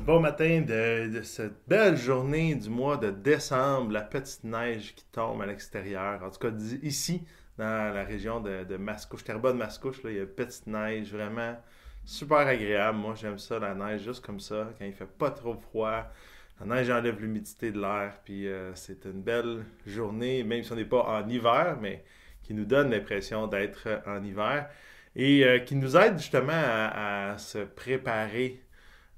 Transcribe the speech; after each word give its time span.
Bon 0.00 0.20
matin 0.20 0.62
de, 0.62 1.20
cette 1.22 1.68
belle 1.68 1.96
journée 1.96 2.54
du 2.54 2.70
mois 2.70 2.96
de 2.96 3.10
décembre, 3.10 3.92
la 3.92 4.00
petite 4.00 4.42
neige 4.42 4.94
qui 4.96 5.04
tombe 5.12 5.40
à 5.42 5.46
l'extérieur. 5.46 6.22
En 6.22 6.30
tout 6.30 6.38
cas, 6.38 6.50
ici, 6.82 7.22
dans 7.58 7.94
la 7.94 8.02
région 8.02 8.40
de, 8.40 8.64
de 8.64 8.76
Mascouche, 8.76 9.22
Terrebonne 9.22 9.58
Mascouche, 9.58 10.00
il 10.04 10.14
y 10.14 10.20
a 10.20 10.26
petite 10.26 10.66
neige 10.66 11.12
vraiment 11.12 11.56
super 12.04 12.38
agréable. 12.38 12.98
Moi, 12.98 13.14
j'aime 13.14 13.38
ça, 13.38 13.58
la 13.58 13.74
neige, 13.74 14.02
juste 14.02 14.24
comme 14.24 14.40
ça, 14.40 14.70
quand 14.78 14.84
il 14.84 14.94
fait 14.94 15.06
pas 15.06 15.30
trop 15.30 15.54
froid. 15.54 16.10
La 16.58 16.66
neige 16.66 16.90
enlève 16.90 17.20
l'humidité 17.20 17.70
de 17.70 17.80
l'air, 17.80 18.18
puis 18.24 18.48
euh, 18.48 18.74
c'est 18.74 19.04
une 19.04 19.22
belle 19.22 19.64
journée, 19.86 20.42
même 20.42 20.64
si 20.64 20.72
on 20.72 20.76
n'est 20.76 20.84
pas 20.84 21.02
en 21.02 21.28
hiver, 21.28 21.76
mais 21.80 22.02
qui 22.42 22.54
nous 22.54 22.64
donne 22.64 22.90
l'impression 22.90 23.46
d'être 23.46 24.02
en 24.06 24.22
hiver 24.24 24.68
et 25.14 25.44
euh, 25.44 25.58
qui 25.58 25.76
nous 25.76 25.96
aide 25.96 26.18
justement 26.18 26.52
à 26.54 27.36
se 27.36 27.58
préparer 27.58 28.61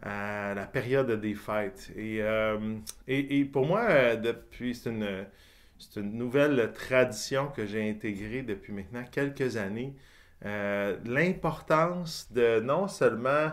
à 0.05 0.55
la 0.55 0.67
période 0.67 1.11
des 1.21 1.35
fêtes. 1.35 1.91
Et, 1.97 2.19
euh, 2.21 2.77
et, 3.09 3.45
pour 3.47 3.67
moi, 3.67 3.87
euh, 3.89 4.17
depuis, 4.17 4.75
c'est 4.75 4.91
une, 4.91 5.27
c'est 5.79 6.01
une 6.01 6.13
nouvelle 6.13 6.73
tradition 6.75 7.49
que 7.49 7.65
j'ai 7.65 7.89
intégrée 7.89 8.43
depuis 8.43 8.73
maintenant 8.73 9.05
quelques 9.11 9.57
années. 9.57 9.95
Euh, 10.45 10.99
l'importance 11.07 12.31
de 12.33 12.61
non 12.61 12.87
seulement 12.87 13.53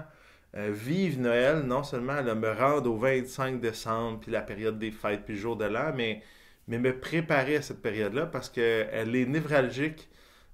vivre 0.54 1.22
Noël, 1.22 1.62
non 1.62 1.82
seulement 1.82 2.22
de 2.22 2.34
me 2.34 2.52
rendre 2.52 2.92
au 2.92 2.98
25 2.98 3.62
décembre, 3.62 4.20
puis 4.20 4.32
la 4.32 4.42
période 4.42 4.78
des 4.78 4.92
fêtes, 4.92 5.24
puis 5.24 5.36
le 5.36 5.40
jour 5.40 5.56
de 5.56 5.64
l'an, 5.64 5.94
mais, 5.96 6.22
mais 6.68 6.78
me 6.78 7.00
préparer 7.00 7.56
à 7.56 7.62
cette 7.62 7.82
période-là 7.82 8.26
parce 8.26 8.50
qu'elle 8.50 9.16
est 9.16 9.26
névralgique 9.26 10.10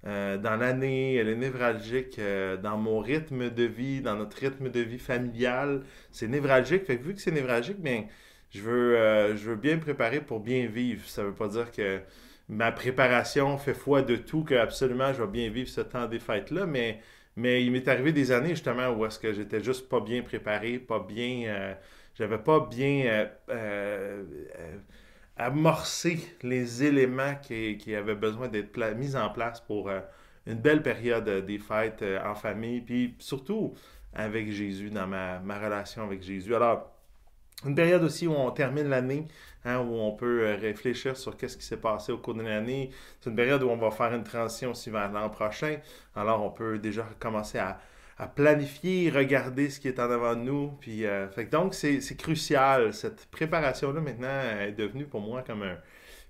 euh, 0.05 0.37
dans 0.37 0.55
l'année, 0.55 1.15
elle 1.15 1.27
est 1.29 1.35
névralgique 1.35 2.19
euh, 2.19 2.55
dans 2.57 2.77
mon 2.77 2.99
rythme 2.99 3.49
de 3.49 3.63
vie, 3.63 4.01
dans 4.01 4.15
notre 4.15 4.37
rythme 4.37 4.69
de 4.69 4.79
vie 4.79 4.99
familial. 4.99 5.83
C'est 6.11 6.27
névralgique. 6.27 6.85
Fait 6.85 6.97
que 6.97 7.03
vu 7.03 7.13
que 7.15 7.21
c'est 7.21 7.31
névralgique, 7.31 7.79
bien, 7.79 8.05
je 8.51 8.61
veux, 8.61 8.97
euh, 8.97 9.35
je 9.35 9.49
veux 9.49 9.55
bien 9.55 9.75
me 9.75 9.81
préparer 9.81 10.21
pour 10.21 10.39
bien 10.39 10.67
vivre. 10.67 11.07
Ça 11.07 11.23
veut 11.23 11.33
pas 11.33 11.47
dire 11.47 11.71
que 11.71 11.99
ma 12.49 12.71
préparation 12.71 13.57
fait 13.57 13.73
foi 13.73 14.01
de 14.03 14.15
tout, 14.15 14.43
que 14.43 14.55
absolument 14.55 15.13
je 15.13 15.21
vais 15.21 15.27
bien 15.27 15.49
vivre 15.49 15.69
ce 15.69 15.81
temps 15.81 16.07
des 16.07 16.19
fêtes-là, 16.19 16.65
mais, 16.65 17.01
mais 17.35 17.63
il 17.65 17.71
m'est 17.71 17.87
arrivé 17.87 18.11
des 18.13 18.31
années 18.31 18.49
justement 18.51 18.89
où 18.91 19.05
est-ce 19.05 19.19
que 19.19 19.33
j'étais 19.33 19.61
juste 19.63 19.89
pas 19.89 19.99
bien 19.99 20.21
préparé, 20.23 20.79
pas 20.79 20.99
bien. 20.99 21.75
j'avais 22.15 22.37
pas 22.37 22.61
bien 22.61 23.27
amorcer 25.37 26.19
les 26.41 26.83
éléments 26.83 27.35
qui, 27.41 27.95
avaient 27.95 28.15
besoin 28.15 28.47
d'être 28.47 28.77
mis 28.95 29.15
en 29.15 29.29
place 29.29 29.61
pour 29.61 29.89
euh, 29.89 29.99
une 30.45 30.59
belle 30.59 30.81
période 30.81 31.27
euh, 31.27 31.41
des 31.41 31.59
fêtes 31.59 32.01
euh, 32.01 32.19
en 32.25 32.35
famille, 32.35 32.81
puis 32.81 33.15
surtout 33.19 33.73
avec 34.13 34.51
Jésus, 34.51 34.89
dans 34.89 35.07
ma, 35.07 35.39
relation 35.39 36.03
avec 36.03 36.23
Jésus. 36.23 36.55
Alors, 36.55 36.91
une 37.65 37.75
période 37.75 38.03
aussi 38.03 38.27
où 38.27 38.33
on 38.33 38.51
termine 38.51 38.87
l'année, 38.89 39.27
hein, 39.65 39.79
où 39.79 39.93
on 39.93 40.11
peut 40.11 40.55
réfléchir 40.59 41.17
sur 41.17 41.37
qu'est-ce 41.37 41.57
qui 41.57 41.65
s'est 41.65 41.77
passé 41.77 42.11
au 42.11 42.17
cours 42.17 42.35
de 42.35 42.41
l'année. 42.41 42.91
C'est 43.19 43.29
une 43.29 43.35
période 43.35 43.63
où 43.63 43.69
on 43.69 43.77
va 43.77 43.91
faire 43.91 44.13
une 44.13 44.23
transition 44.23 44.71
aussi 44.71 44.89
vers 44.89 45.11
l'an 45.11 45.29
prochain. 45.29 45.77
Alors, 46.15 46.43
on 46.43 46.49
peut 46.49 46.77
déjà 46.77 47.07
commencer 47.19 47.57
à, 47.57 47.79
à 48.19 48.27
planifier, 48.27 49.11
regarder 49.11 49.69
ce 49.69 49.79
qui 49.79 49.87
est 49.87 49.99
en 49.99 50.09
avant 50.09 50.35
de 50.35 50.41
nous. 50.41 50.71
Puis, 50.81 51.05
euh, 51.05 51.27
donc, 51.51 51.75
c'est 51.75 52.17
crucial. 52.17 52.93
Cette 52.93 53.27
préparation-là, 53.27 54.01
maintenant, 54.01 54.41
est 54.59 54.71
devenue 54.71 55.05
pour 55.05 55.21
moi 55.21 55.43
comme 55.45 55.61
un 55.61 55.77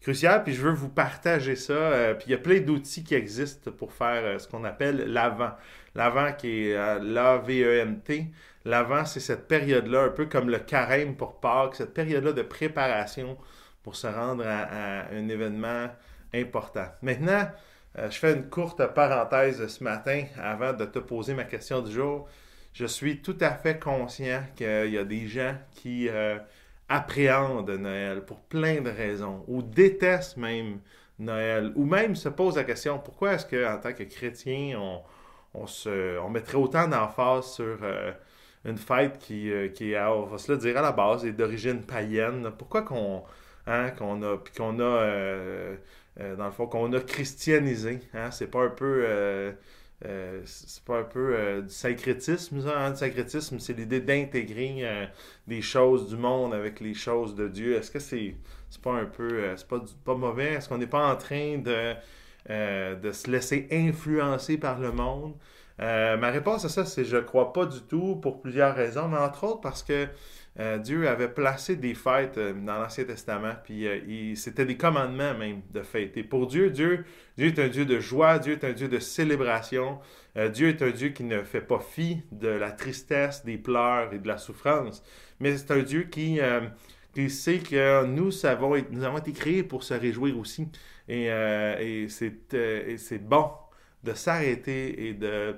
crucial. 0.01 0.43
Puis, 0.43 0.53
je 0.53 0.61
veux 0.61 0.73
vous 0.73 0.89
partager 0.89 1.55
ça. 1.55 1.73
Euh, 1.73 2.13
puis, 2.13 2.25
il 2.27 2.31
y 2.31 2.35
a 2.35 2.39
plein 2.39 2.59
d'outils 2.59 3.03
qui 3.03 3.15
existent 3.15 3.71
pour 3.71 3.93
faire 3.93 4.23
euh, 4.25 4.37
ce 4.37 4.49
qu'on 4.49 4.65
appelle 4.65 5.11
l'avant. 5.11 5.51
L'avant 5.95 6.33
qui 6.33 6.67
est 6.67 6.99
l'AVENT. 6.99 8.27
L'avant, 8.65 9.05
c'est 9.05 9.21
cette 9.21 9.47
période-là, 9.47 10.03
un 10.03 10.09
peu 10.09 10.25
comme 10.25 10.49
le 10.49 10.59
carême 10.59 11.15
pour 11.15 11.39
Pâques, 11.39 11.75
cette 11.75 11.93
période-là 11.93 12.33
de 12.33 12.41
préparation 12.41 13.37
pour 13.81 13.95
se 13.95 14.07
rendre 14.07 14.45
à 14.45 15.07
un 15.11 15.29
événement 15.29 15.87
important. 16.33 16.85
Maintenant, 17.01 17.49
euh, 17.99 18.11
je 18.11 18.19
fais 18.19 18.33
une 18.33 18.47
courte 18.49 18.85
parenthèse 18.93 19.65
ce 19.65 19.83
matin 19.83 20.25
avant 20.37 20.73
de 20.73 20.85
te 20.85 20.99
poser 20.99 21.33
ma 21.33 21.45
question 21.45 21.81
du 21.81 21.91
jour. 21.91 22.27
Je 22.73 22.85
suis 22.85 23.21
tout 23.21 23.37
à 23.41 23.51
fait 23.51 23.79
conscient 23.79 24.43
qu'il 24.55 24.91
y 24.91 24.97
a 24.99 25.03
des 25.03 25.27
gens 25.27 25.55
qui 25.71 26.07
euh, 26.09 26.37
appréhendent 26.89 27.71
Noël 27.71 28.23
pour 28.23 28.39
plein 28.41 28.81
de 28.81 28.89
raisons, 28.91 29.43
ou 29.47 29.63
détestent 29.63 30.37
même 30.37 30.79
Noël, 31.17 31.71
ou 31.75 31.85
même 31.85 32.15
se 32.15 32.29
posent 32.29 32.57
la 32.57 32.63
question 32.63 32.99
pourquoi 32.99 33.33
est-ce 33.33 33.47
qu'en 33.47 33.79
tant 33.79 33.93
que 33.93 34.03
chrétien, 34.03 34.79
on, 35.55 36.29
mettrait 36.29 36.57
autant 36.57 36.87
d'emphase 36.87 37.53
sur 37.53 37.79
euh, 37.81 38.11
une 38.63 38.77
fête 38.77 39.17
qui, 39.17 39.51
qui 39.73 39.95
on 39.97 40.25
va 40.25 40.37
se 40.37 40.51
le 40.51 40.59
dire 40.59 40.77
à 40.77 40.81
la 40.83 40.91
base, 40.91 41.25
est 41.25 41.31
d'origine 41.31 41.81
païenne? 41.81 42.51
Pourquoi 42.55 42.83
qu'on 42.83 43.23
hein, 43.65 43.91
a, 43.99 44.37
dans 46.35 46.45
le 46.45 46.51
fond, 46.51 46.67
qu'on 46.67 46.91
a 46.93 46.99
christianisé. 46.99 47.99
Hein? 48.13 48.31
C'est 48.31 48.47
pas 48.47 48.63
un 48.63 48.69
peu. 48.69 49.03
Euh, 49.05 49.51
euh, 50.05 50.41
c'est 50.45 50.83
pas 50.83 50.99
un 50.99 51.03
peu 51.03 51.61
du 51.63 51.73
syncrétisme, 51.73 52.61
ça. 52.61 52.85
Hein? 52.85 52.95
Syncrétisme, 52.95 53.59
c'est 53.59 53.73
l'idée 53.73 54.01
d'intégrer 54.01 55.09
des 55.47 55.61
choses 55.61 56.07
du 56.09 56.17
monde 56.17 56.53
avec 56.53 56.79
les 56.79 56.93
choses 56.93 57.35
de 57.35 57.47
Dieu. 57.47 57.75
Est-ce 57.75 57.91
que 57.91 57.99
c'est 57.99 58.35
c'est 58.69 58.81
pas 58.81 58.93
un 58.93 59.05
peu. 59.05 59.55
c'est 59.55 59.67
pas, 59.67 59.83
pas 60.05 60.15
mauvais? 60.15 60.53
Est-ce 60.53 60.69
qu'on 60.69 60.77
n'est 60.77 60.87
pas 60.87 61.11
en 61.11 61.15
train 61.15 61.57
de, 61.57 61.93
de 62.49 63.11
se 63.11 63.29
laisser 63.29 63.67
influencer 63.71 64.57
par 64.57 64.79
le 64.79 64.91
monde? 64.91 65.35
ma 65.79 66.31
réponse 66.31 66.65
à 66.65 66.69
ça, 66.69 66.85
c'est 66.85 67.05
je 67.05 67.17
crois 67.17 67.53
pas 67.53 67.65
du 67.65 67.81
tout 67.81 68.15
pour 68.15 68.41
plusieurs 68.41 68.75
raisons, 68.75 69.07
mais 69.07 69.17
entre 69.17 69.43
autres 69.45 69.61
parce 69.61 69.83
que 69.83 70.07
euh, 70.59 70.79
Dieu 70.79 71.07
avait 71.07 71.27
placé 71.27 71.75
des 71.75 71.93
fêtes 71.93 72.37
euh, 72.39 72.53
dans 72.53 72.79
l'Ancien 72.79 73.03
Testament, 73.03 73.53
puis 73.63 73.87
euh, 73.87 74.33
c'était 74.35 74.65
des 74.65 74.75
commandements 74.75 75.35
même 75.35 75.61
de 75.71 75.83
fêter. 75.83 76.23
Pour 76.23 76.47
Dieu, 76.47 76.71
Dieu, 76.71 77.05
Dieu 77.37 77.47
est 77.47 77.59
un 77.59 77.67
Dieu 77.67 77.85
de 77.85 77.99
joie, 77.99 78.39
Dieu 78.39 78.53
est 78.53 78.63
un 78.63 78.73
Dieu 78.73 78.87
de 78.87 78.97
célébration, 78.99 79.99
Dieu 80.53 80.69
est 80.69 80.81
un 80.83 80.91
Dieu 80.91 81.09
qui 81.09 81.23
ne 81.23 81.41
fait 81.43 81.61
pas 81.61 81.79
fi 81.79 82.21
de 82.31 82.47
la 82.47 82.71
tristesse, 82.71 83.43
des 83.43 83.57
pleurs 83.57 84.13
et 84.13 84.19
de 84.19 84.27
la 84.27 84.37
souffrance, 84.37 85.03
mais 85.39 85.57
c'est 85.57 85.71
un 85.71 85.81
Dieu 85.81 86.03
qui, 86.03 86.39
qui 87.15 87.29
sait 87.31 87.57
que 87.57 88.05
nous, 88.05 88.45
avons 88.45 88.75
été 88.75 89.31
créés 89.33 89.63
pour 89.63 89.83
se 89.83 89.95
réjouir 89.95 90.37
aussi. 90.37 90.67
Et, 91.07 91.25
et 91.25 92.07
c'est 92.09 93.27
bon 93.27 93.49
de 94.03 94.13
s'arrêter 94.13 95.07
et 95.07 95.13
de 95.13 95.55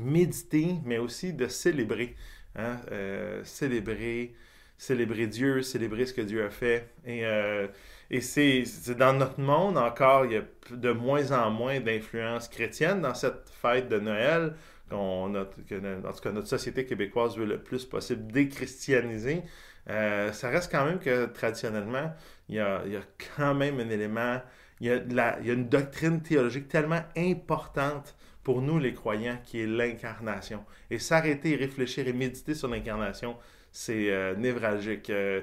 méditer, 0.00 0.76
mais 0.84 0.98
aussi 0.98 1.32
de 1.32 1.46
célébrer. 1.46 2.16
Hein, 2.58 2.80
euh, 2.90 3.42
célébrer, 3.44 4.34
célébrer 4.78 5.26
Dieu, 5.26 5.62
célébrer 5.62 6.06
ce 6.06 6.14
que 6.14 6.22
Dieu 6.22 6.44
a 6.44 6.50
fait. 6.50 6.88
Et, 7.04 7.26
euh, 7.26 7.66
et 8.10 8.20
c'est 8.20 8.64
dans 8.96 9.12
notre 9.12 9.40
monde 9.40 9.76
encore, 9.76 10.24
il 10.24 10.32
y 10.32 10.36
a 10.36 10.42
de 10.70 10.92
moins 10.92 11.32
en 11.32 11.50
moins 11.50 11.80
d'influence 11.80 12.48
chrétienne 12.48 13.02
dans 13.02 13.14
cette 13.14 13.50
fête 13.60 13.88
de 13.88 13.98
Noël. 13.98 14.54
qu'on 14.88 15.32
que, 15.68 16.06
en 16.06 16.12
tout 16.12 16.20
cas, 16.22 16.32
notre 16.32 16.48
société 16.48 16.86
québécoise 16.86 17.36
veut 17.36 17.46
le 17.46 17.58
plus 17.58 17.84
possible 17.84 18.30
déchristianiser. 18.32 19.42
Euh, 19.90 20.32
ça 20.32 20.48
reste 20.48 20.70
quand 20.70 20.84
même 20.84 20.98
que 20.98 21.26
traditionnellement, 21.26 22.12
il 22.48 22.56
y 22.56 22.60
a, 22.60 22.82
il 22.86 22.92
y 22.92 22.96
a 22.96 23.02
quand 23.36 23.54
même 23.54 23.80
un 23.80 23.90
élément, 23.90 24.40
il 24.80 24.86
y, 24.86 24.90
a 24.90 25.00
la, 25.10 25.38
il 25.40 25.46
y 25.46 25.50
a 25.50 25.54
une 25.54 25.68
doctrine 25.68 26.22
théologique 26.22 26.68
tellement 26.68 27.02
importante 27.16 28.16
pour 28.46 28.62
nous 28.62 28.78
les 28.78 28.94
croyants 28.94 29.38
qui 29.42 29.60
est 29.60 29.66
l'incarnation. 29.66 30.64
Et 30.88 31.00
s'arrêter 31.00 31.56
réfléchir 31.56 32.06
et 32.06 32.12
méditer 32.12 32.54
sur 32.54 32.68
l'incarnation, 32.68 33.36
c'est 33.72 34.08
euh, 34.12 34.36
névralgique. 34.36 35.10
Euh, 35.10 35.40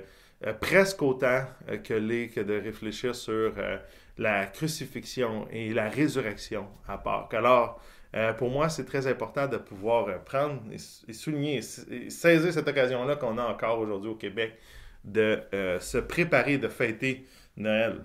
euh, 0.48 0.54
presque 0.54 1.02
autant 1.02 1.44
que 1.84 2.40
de 2.40 2.54
réfléchir 2.62 3.14
sur 3.14 3.56
la 4.18 4.46
crucifixion 4.46 5.48
et 5.52 5.74
la 5.74 5.90
résurrection 5.90 6.68
à 6.88 6.98
Pâques. 6.98 7.34
Alors, 7.34 7.82
pour 8.38 8.50
moi, 8.50 8.70
c'est 8.70 8.86
très 8.86 9.08
important 9.08 9.48
de 9.48 9.58
pouvoir 9.58 10.24
prendre 10.24 10.62
et, 10.72 11.14
souligner 11.14 11.62
et 11.90 12.10
saisir 12.10 12.54
cette 12.54 12.68
occasion-là 12.68 13.16
qu'on 13.18 13.38
a 13.38 13.44
encore 13.44 13.80
aujourd'hui 13.80 14.12
au 14.12 14.16
Québec 14.16 14.54
de 15.06 15.40
se 15.80 15.98
préparer, 15.98 16.58
de 16.58 16.68
fêter 16.68 17.26
Noël. 17.56 18.04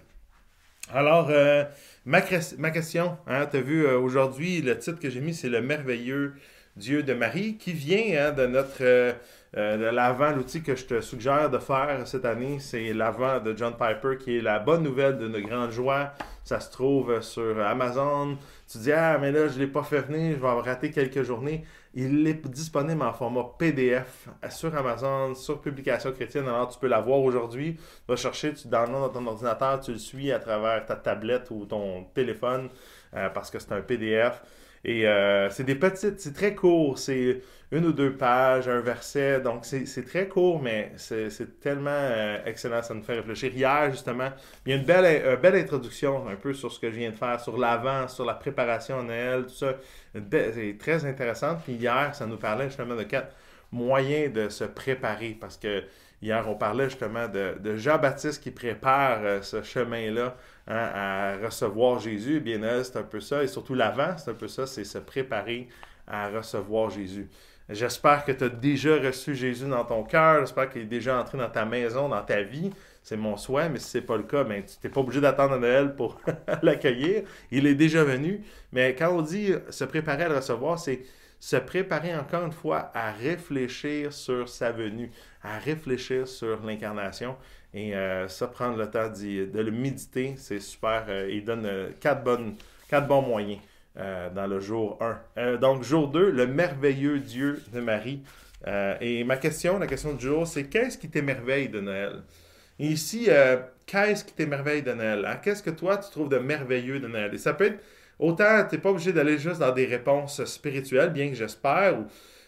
Alors, 0.95 1.29
euh, 1.29 1.65
ma, 2.07 2.23
question, 2.23 3.19
hein, 3.27 3.47
tu 3.51 3.59
as 3.59 3.61
vu 3.61 3.85
euh, 3.85 3.99
aujourd'hui, 3.99 4.63
le 4.63 4.79
titre 4.79 4.99
que 4.99 5.11
j'ai 5.11 5.21
mis, 5.21 5.35
c'est 5.35 5.51
Le 5.51 5.61
merveilleux 5.61 6.35
Dieu 6.77 7.03
de 7.03 7.13
Marie, 7.13 7.59
qui 7.59 7.73
vient 7.73 8.29
hein, 8.29 8.33
de 8.33 8.47
notre 8.47 8.83
euh, 8.83 9.13
de 9.55 9.85
l'avant, 9.85 10.31
l'outil 10.31 10.63
que 10.63 10.75
je 10.75 10.85
te 10.87 11.01
suggère 11.03 11.51
de 11.51 11.59
faire 11.59 12.07
cette 12.07 12.25
année, 12.25 12.59
c'est 12.59 12.95
l'avant 12.95 13.39
de 13.41 13.55
John 13.55 13.75
Piper, 13.75 14.17
qui 14.19 14.39
est 14.39 14.41
la 14.41 14.61
bonne 14.61 14.83
nouvelle 14.83 15.19
de 15.19 15.29
notre 15.29 15.47
grande 15.47 15.73
joie. 15.73 16.15
Ça 16.43 16.59
se 16.61 16.71
trouve 16.71 17.21
sur 17.21 17.61
Amazon. 17.61 18.39
Tu 18.71 18.79
dis, 18.79 18.93
ah, 18.93 19.19
mais 19.19 19.31
là, 19.31 19.49
je 19.49 19.55
ne 19.55 19.61
l'ai 19.61 19.67
pas 19.67 19.83
fait 19.83 20.01
venir, 20.01 20.37
je 20.37 20.41
vais 20.41 20.49
rater 20.49 20.91
quelques 20.91 21.23
journées. 21.23 21.65
Il 22.01 22.29
est 22.29 22.47
disponible 22.47 23.03
en 23.03 23.13
format 23.13 23.43
PDF 23.59 24.29
sur 24.51 24.73
Amazon, 24.77 25.35
sur 25.35 25.61
Publication 25.61 26.13
Chrétienne. 26.13 26.47
Alors, 26.47 26.69
tu 26.69 26.79
peux 26.79 26.87
l'avoir 26.87 27.19
aujourd'hui. 27.19 27.75
Tu 27.75 27.83
vas 28.07 28.15
chercher, 28.15 28.55
tu 28.55 28.69
downloads 28.69 29.09
dans 29.09 29.21
ton 29.21 29.27
ordinateur, 29.27 29.81
tu 29.81 29.91
le 29.91 29.99
suis 29.99 30.31
à 30.31 30.39
travers 30.39 30.87
ta 30.87 30.95
tablette 30.95 31.51
ou 31.51 31.67
ton 31.67 32.05
téléphone 32.15 32.69
euh, 33.15 33.29
parce 33.31 33.51
que 33.51 33.59
c'est 33.59 33.73
un 33.73 33.81
PDF. 33.81 34.41
Et 34.89 35.07
euh, 35.07 35.51
c'est 35.51 35.65
des 35.65 35.75
petites, 35.75 36.19
c'est 36.19 36.33
très 36.33 36.55
court, 36.55 36.99
c'est 36.99 37.43
une 37.71 37.85
ou 37.85 37.93
deux 37.93 38.17
pages, 38.17 38.69
un 38.69 38.81
verset, 38.81 39.39
donc 39.43 39.67
c'est 39.67 40.07
très 40.07 40.29
court, 40.29 40.63
mais 40.63 40.93
c'est 40.97 41.61
tellement 41.61 41.91
euh, 41.91 42.39
excellent, 42.47 42.83
ça 42.83 42.95
nous 42.95 43.03
fait 43.03 43.17
réfléchir. 43.17 43.53
Hier, 43.55 43.91
justement, 43.91 44.31
il 44.65 44.71
y 44.71 44.73
a 44.73 44.79
une 44.79 44.87
belle, 44.87 45.27
une 45.27 45.37
belle 45.43 45.57
introduction 45.57 46.27
un 46.27 46.37
peu 46.37 46.55
sur 46.55 46.73
ce 46.73 46.81
que 46.81 46.91
je 46.91 46.97
viens 46.97 47.11
de 47.11 47.17
faire, 47.17 47.39
sur 47.39 47.59
l'avant, 47.59 48.09
sur 48.09 48.25
la 48.25 48.33
préparation 48.33 49.01
à 49.01 49.03
Noël, 49.03 49.43
tout 49.43 49.57
ça. 49.57 49.75
C'est 50.15 50.79
très 50.79 51.05
intéressant. 51.05 51.57
Puis 51.63 51.75
hier, 51.75 52.15
ça 52.15 52.25
nous 52.25 52.39
parlait 52.39 52.69
justement 52.69 52.97
de 52.97 53.03
quatre 53.03 53.37
moyens 53.71 54.33
de 54.33 54.49
se 54.49 54.65
préparer, 54.65 55.37
parce 55.39 55.59
que 55.59 55.85
hier, 56.23 56.49
on 56.49 56.55
parlait 56.55 56.89
justement 56.89 57.29
de, 57.29 57.77
Jean-Baptiste 57.77 58.43
qui 58.43 58.53
prépare 58.53 59.19
euh, 59.23 59.43
ce 59.43 59.63
chemin-là 59.63 60.35
hein, 60.69 60.91
à 60.95 61.37
recevoir 61.45 61.99
Jésus. 61.99 62.41
Bien, 62.41 62.61
c'est 62.85 62.97
un 62.97 63.03
peu 63.03 63.21
ça, 63.21 63.43
et 63.43 63.49
surtout 63.49 63.75
l'avant, 63.75 64.17
c'est 64.17 64.31
un 64.31 64.35
peu 64.35 64.49
ça, 64.49 64.67
c'est 64.67 64.85
se 64.85 64.99
préparer 64.99 65.69
à 66.07 66.29
recevoir 66.29 66.91
Jésus. 66.91 67.29
J'espère 67.69 68.25
que 68.25 68.33
tu 68.33 68.45
as 68.45 68.49
déjà 68.49 68.97
reçu 68.97 69.35
Jésus 69.35 69.67
dans 69.69 69.85
ton 69.85 70.03
cœur. 70.03 70.41
J'espère 70.41 70.71
qu'il 70.71 70.83
est 70.83 70.87
déjà 70.87 71.21
entré 71.21 71.37
dans 71.37 71.51
ta 71.51 71.67
maison, 71.67 72.09
dans 72.09 72.23
ta 72.23 72.43
vie. 72.43 72.71
C'est 73.03 73.17
mon 73.17 73.37
souhait, 73.37 73.69
mais 73.69 73.79
si 73.79 73.91
ce 73.91 73.99
n'est 73.99 74.05
pas 74.05 74.17
le 74.17 74.23
cas, 74.23 74.43
ben, 74.45 74.63
tu 74.65 74.75
n'es 74.83 74.91
pas 74.91 75.01
obligé 75.01 75.21
d'attendre 75.21 75.59
Noël 75.59 75.95
pour 75.95 76.19
l'accueillir. 76.63 77.25
Il 77.51 77.67
est 77.67 77.75
déjà 77.75 78.05
venu. 78.05 78.43
Mais 78.73 78.95
quand 78.95 79.11
on 79.11 79.21
dit 79.21 79.53
se 79.69 79.85
préparer 79.85 80.25
à 80.25 80.29
le 80.29 80.37
recevoir, 80.37 80.79
c'est 80.79 81.01
se 81.41 81.57
préparer 81.57 82.15
encore 82.15 82.45
une 82.45 82.53
fois 82.53 82.91
à 82.95 83.13
réfléchir 83.13 84.13
sur 84.13 84.49
sa 84.49 84.73
venue, 84.73 85.11
à 85.43 85.59
réfléchir 85.59 86.27
sur 86.27 86.65
l'incarnation. 86.65 87.37
Et 87.75 87.95
euh, 87.95 88.29
ça, 88.29 88.47
prendre 88.49 88.77
le 88.79 88.91
temps 88.91 89.09
de 89.09 89.61
le 89.61 89.71
méditer, 89.71 90.35
c'est 90.37 90.61
super. 90.61 91.05
Euh, 91.09 91.29
il 91.31 91.45
donne 91.45 91.67
euh, 91.67 91.91
quatre, 92.01 92.25
bonnes, 92.25 92.55
bons 93.07 93.23
moyens. 93.23 93.61
Dans 93.97 94.47
le 94.47 94.61
jour 94.61 94.97
1. 95.01 95.21
Euh, 95.39 95.57
donc, 95.57 95.83
jour 95.83 96.07
2, 96.07 96.31
le 96.31 96.47
merveilleux 96.47 97.19
Dieu 97.19 97.61
de 97.73 97.81
Marie. 97.81 98.23
Et 99.01 99.25
ma 99.25 99.37
question, 99.37 99.77
la 99.81 99.89
question 99.89 100.15
du 100.15 100.25
jour, 100.25 100.47
c'est 100.47 100.69
qu'est-ce 100.69 100.97
qui 100.97 101.11
t'émerveille 101.11 101.69
de 101.69 101.81
Noël? 101.81 102.23
Et 102.79 102.87
ici, 102.87 103.29
qu'est-ce 103.87 104.25
qui 104.25 104.35
t'émerveille 104.35 104.83
de 104.83 104.93
Noël? 104.93 105.25
Hein? 105.27 105.41
Qu'est-ce 105.43 105.65
que 105.65 105.71
toi, 105.71 105.97
tu 105.97 106.13
trouves 106.13 106.29
de 106.29 106.39
merveilleux 106.39 107.01
de 107.01 107.09
Noël? 107.09 107.35
Et 107.35 107.39
ça 107.39 107.55
peut 107.55 107.65
être, 107.65 107.83
autant, 108.19 108.67
tu 108.69 108.75
n'es 108.77 108.81
pas 108.81 108.91
obligé 108.91 109.13
d'aller 109.13 109.39
juste 109.39 109.61
dans 109.61 109.73
des 109.73 109.87
réponses 109.87 110.45
spirituelles, 110.45 111.11
bien 111.11 111.29
que 111.29 111.35
j'espère, 111.35 111.99
ou 112.01 112.07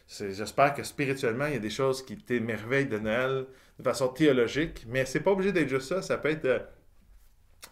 j'espère 0.09 0.75
que 0.75 0.83
spirituellement, 0.83 1.47
il 1.47 1.55
y 1.55 1.57
a 1.57 1.61
des 1.61 1.71
choses 1.71 2.05
qui 2.05 2.17
t'émerveillent 2.17 2.87
de 2.87 2.99
Noël 2.99 3.47
de 3.79 3.85
façon 3.85 4.09
théologique, 4.09 4.85
mais 4.89 5.07
c'est 5.07 5.21
pas 5.21 5.31
obligé 5.33 5.53
d'être 5.53 5.69
juste 5.69 5.89
ça. 5.89 6.03
Ça 6.03 6.19
peut 6.19 6.31
être 6.31 6.69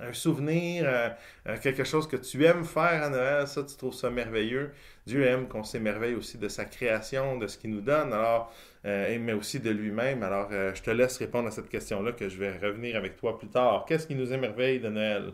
un 0.00 0.12
souvenir, 0.12 0.84
euh, 0.86 1.08
euh, 1.48 1.56
quelque 1.62 1.84
chose 1.84 2.06
que 2.06 2.16
tu 2.16 2.44
aimes 2.44 2.64
faire 2.64 3.02
à 3.02 3.08
Noël, 3.08 3.46
ça, 3.48 3.64
tu 3.64 3.76
trouves 3.76 3.94
ça 3.94 4.10
merveilleux. 4.10 4.70
Dieu 5.06 5.24
aime 5.26 5.48
qu'on 5.48 5.64
s'émerveille 5.64 6.14
aussi 6.14 6.38
de 6.38 6.48
sa 6.48 6.64
création, 6.66 7.38
de 7.38 7.46
ce 7.46 7.58
qu'il 7.58 7.70
nous 7.70 7.80
donne, 7.80 8.12
alors, 8.12 8.52
euh, 8.84 9.18
mais 9.20 9.32
aussi 9.32 9.60
de 9.60 9.70
lui-même. 9.70 10.22
Alors, 10.22 10.50
je 10.50 10.82
te 10.82 10.90
laisse 10.90 11.16
répondre 11.16 11.48
à 11.48 11.50
cette 11.50 11.68
question-là 11.68 12.12
que 12.12 12.28
je 12.28 12.38
vais 12.38 12.56
revenir 12.58 12.96
avec 12.96 13.16
toi 13.16 13.38
plus 13.38 13.48
tard. 13.48 13.84
Qu'est-ce 13.88 14.06
qui 14.06 14.14
nous 14.14 14.32
émerveille 14.32 14.80
de 14.80 14.88
Noël? 14.88 15.32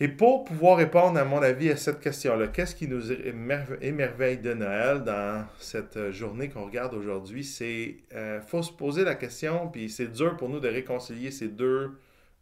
Et 0.00 0.08
pour 0.08 0.44
pouvoir 0.44 0.78
répondre, 0.78 1.18
à 1.18 1.24
mon 1.24 1.40
avis, 1.40 1.70
à 1.70 1.76
cette 1.76 2.00
question-là, 2.00 2.48
qu'est-ce 2.48 2.74
qui 2.74 2.88
nous 2.88 3.12
émerveille 3.12 4.38
de 4.38 4.52
Noël 4.52 5.04
dans 5.04 5.46
cette 5.60 6.10
journée 6.10 6.48
qu'on 6.48 6.64
regarde 6.64 6.94
aujourd'hui? 6.94 7.44
C'est, 7.44 7.98
faut 8.46 8.62
se 8.62 8.72
poser 8.72 9.04
la 9.04 9.14
question, 9.14 9.68
puis 9.68 9.88
c'est 9.88 10.08
dur 10.08 10.36
pour 10.36 10.48
nous 10.48 10.58
de 10.58 10.68
réconcilier 10.68 11.30
ces 11.30 11.46
deux 11.46 11.92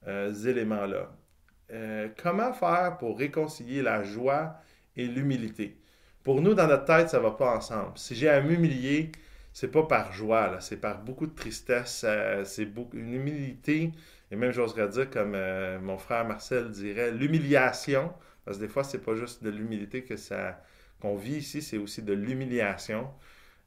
euh, 0.06 0.32
éléments-là. 0.32 1.12
Euh, 1.72 2.08
comment 2.22 2.54
faire 2.54 2.96
pour 2.98 3.18
réconcilier 3.18 3.82
la 3.82 4.02
joie 4.02 4.56
et 4.96 5.06
l'humilité? 5.06 5.76
Pour 6.22 6.40
nous, 6.40 6.54
dans 6.54 6.66
notre 6.66 6.86
tête, 6.86 7.10
ça 7.10 7.18
ne 7.18 7.22
va 7.22 7.32
pas 7.32 7.56
ensemble. 7.56 7.92
Si 7.96 8.14
j'ai 8.14 8.30
à 8.30 8.40
m'humilier, 8.40 9.12
c'est 9.52 9.70
pas 9.70 9.82
par 9.82 10.12
joie, 10.12 10.58
c'est 10.60 10.80
par 10.80 11.02
beaucoup 11.02 11.26
de 11.26 11.34
tristesse, 11.34 12.06
c'est 12.44 12.68
une 12.94 13.12
humilité, 13.12 13.92
et 14.32 14.36
même 14.36 14.50
j'oserais 14.50 14.88
dire, 14.88 15.10
comme 15.10 15.34
euh, 15.34 15.78
mon 15.78 15.98
frère 15.98 16.24
Marcel 16.24 16.70
dirait, 16.70 17.12
l'humiliation, 17.12 18.10
parce 18.46 18.56
que 18.56 18.62
des 18.62 18.68
fois, 18.68 18.82
c'est 18.82 19.04
pas 19.04 19.14
juste 19.14 19.44
de 19.44 19.50
l'humilité 19.50 20.04
que 20.04 20.16
ça 20.16 20.58
qu'on 21.00 21.16
vit 21.16 21.36
ici, 21.36 21.60
c'est 21.60 21.76
aussi 21.76 22.00
de 22.00 22.14
l'humiliation. 22.14 23.08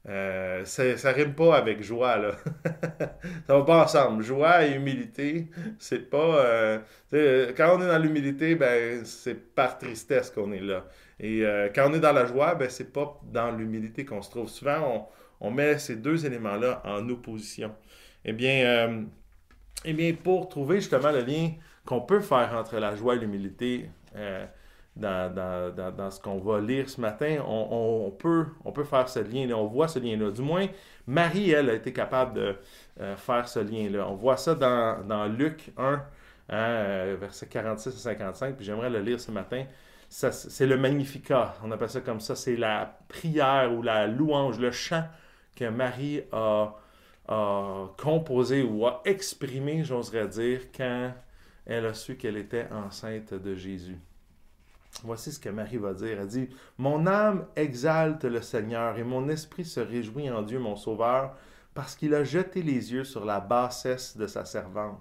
Euh, 0.08 0.64
ça, 0.64 1.12
rime 1.12 1.34
pas 1.34 1.56
avec 1.56 1.82
joie, 1.82 2.16
là. 2.16 2.32
ça 3.46 3.56
va 3.58 3.62
pas 3.62 3.84
ensemble. 3.84 4.24
Joie 4.24 4.66
et 4.66 4.74
humilité, 4.74 5.48
c'est 5.78 6.10
pas. 6.10 6.44
Euh, 6.44 6.78
quand 7.56 7.76
on 7.76 7.82
est 7.82 7.86
dans 7.88 7.98
l'humilité, 7.98 8.56
ben, 8.56 9.04
c'est 9.04 9.54
par 9.54 9.78
tristesse 9.78 10.30
qu'on 10.30 10.50
est 10.52 10.60
là. 10.60 10.86
Et 11.20 11.44
quand 11.74 11.90
on 11.90 11.94
est 11.94 12.00
dans 12.00 12.12
la 12.12 12.26
joie, 12.26 12.54
ben, 12.56 12.68
c'est 12.68 12.92
pas 12.92 13.20
dans 13.32 13.52
l'humilité 13.52 14.04
qu'on 14.04 14.22
se 14.22 14.30
trouve. 14.30 14.48
Souvent, 14.48 15.08
on, 15.40 15.50
met 15.50 15.78
ces 15.78 15.96
deux 15.96 16.26
éléments-là 16.26 16.82
en 16.84 17.08
opposition. 17.08 17.72
Eh 18.24 18.32
bien, 18.32 19.06
eh 19.84 19.92
bien, 19.92 20.12
pour 20.14 20.48
trouver 20.48 20.76
justement 20.80 21.12
le 21.12 21.20
lien 21.20 21.50
qu'on 21.84 22.00
peut 22.00 22.20
faire 22.20 22.52
entre 22.54 22.78
la 22.78 22.96
joie 22.96 23.14
et 23.14 23.18
l'humilité, 23.18 23.90
dans, 24.96 26.10
ce 26.10 26.20
qu'on 26.20 26.38
va 26.38 26.60
lire 26.60 26.88
ce 26.88 27.00
matin, 27.00 27.38
on, 27.46 28.10
peut, 28.10 28.46
faire 28.84 29.08
ce 29.08 29.20
lien-là, 29.20 29.56
on 29.56 29.66
voit 29.66 29.88
ce 29.88 29.98
lien-là. 29.98 30.30
Du 30.30 30.42
moins, 30.42 30.66
Marie, 31.06 31.50
elle, 31.50 31.70
a 31.70 31.74
été 31.74 31.92
capable 31.92 32.34
de 32.34 32.56
euh, 33.00 33.16
faire 33.16 33.48
ce 33.48 33.60
lien-là. 33.60 34.06
On 34.08 34.14
voit 34.14 34.36
ça 34.36 34.54
dans, 34.54 35.26
Luc 35.26 35.72
1, 35.76 35.92
hein, 35.92 36.02
euh, 36.52 37.16
verset 37.20 37.46
46 37.46 37.88
à 37.88 37.92
55, 37.92 38.56
puis 38.56 38.64
j'aimerais 38.64 38.90
le 38.90 39.00
lire 39.00 39.20
ce 39.20 39.30
matin. 39.30 39.64
C'est 40.08 40.66
le 40.66 40.76
Magnificat, 40.76 41.56
on 41.64 41.72
appelle 41.72 41.90
ça 41.90 42.00
comme 42.00 42.20
ça, 42.20 42.36
c'est 42.36 42.56
la 42.56 42.96
prière 43.08 43.72
ou 43.74 43.82
la 43.82 44.06
louange, 44.06 44.60
le 44.60 44.70
chant 44.70 45.02
que 45.56 45.64
Marie 45.64 46.22
a, 46.30 46.76
a 47.28 47.88
composé 47.96 48.62
ou 48.62 48.86
a 48.86 49.02
exprimé, 49.04 49.84
j'oserais 49.84 50.28
dire, 50.28 50.60
quand 50.76 51.12
elle 51.66 51.86
a 51.86 51.94
su 51.94 52.16
qu'elle 52.16 52.36
était 52.36 52.68
enceinte 52.70 53.34
de 53.34 53.54
Jésus. 53.54 53.98
Voici 55.02 55.32
ce 55.32 55.40
que 55.40 55.48
Marie 55.48 55.76
va 55.76 55.92
dire. 55.92 56.20
Elle 56.20 56.26
dit, 56.26 56.48
Mon 56.78 57.06
âme 57.06 57.46
exalte 57.56 58.24
le 58.24 58.40
Seigneur 58.40 58.96
et 58.96 59.04
mon 59.04 59.28
esprit 59.28 59.64
se 59.64 59.80
réjouit 59.80 60.30
en 60.30 60.42
Dieu 60.42 60.58
mon 60.58 60.76
Sauveur, 60.76 61.34
parce 61.74 61.94
qu'il 61.94 62.14
a 62.14 62.24
jeté 62.24 62.62
les 62.62 62.92
yeux 62.92 63.04
sur 63.04 63.24
la 63.24 63.40
bassesse 63.40 64.16
de 64.16 64.26
sa 64.26 64.44
servante. 64.44 65.00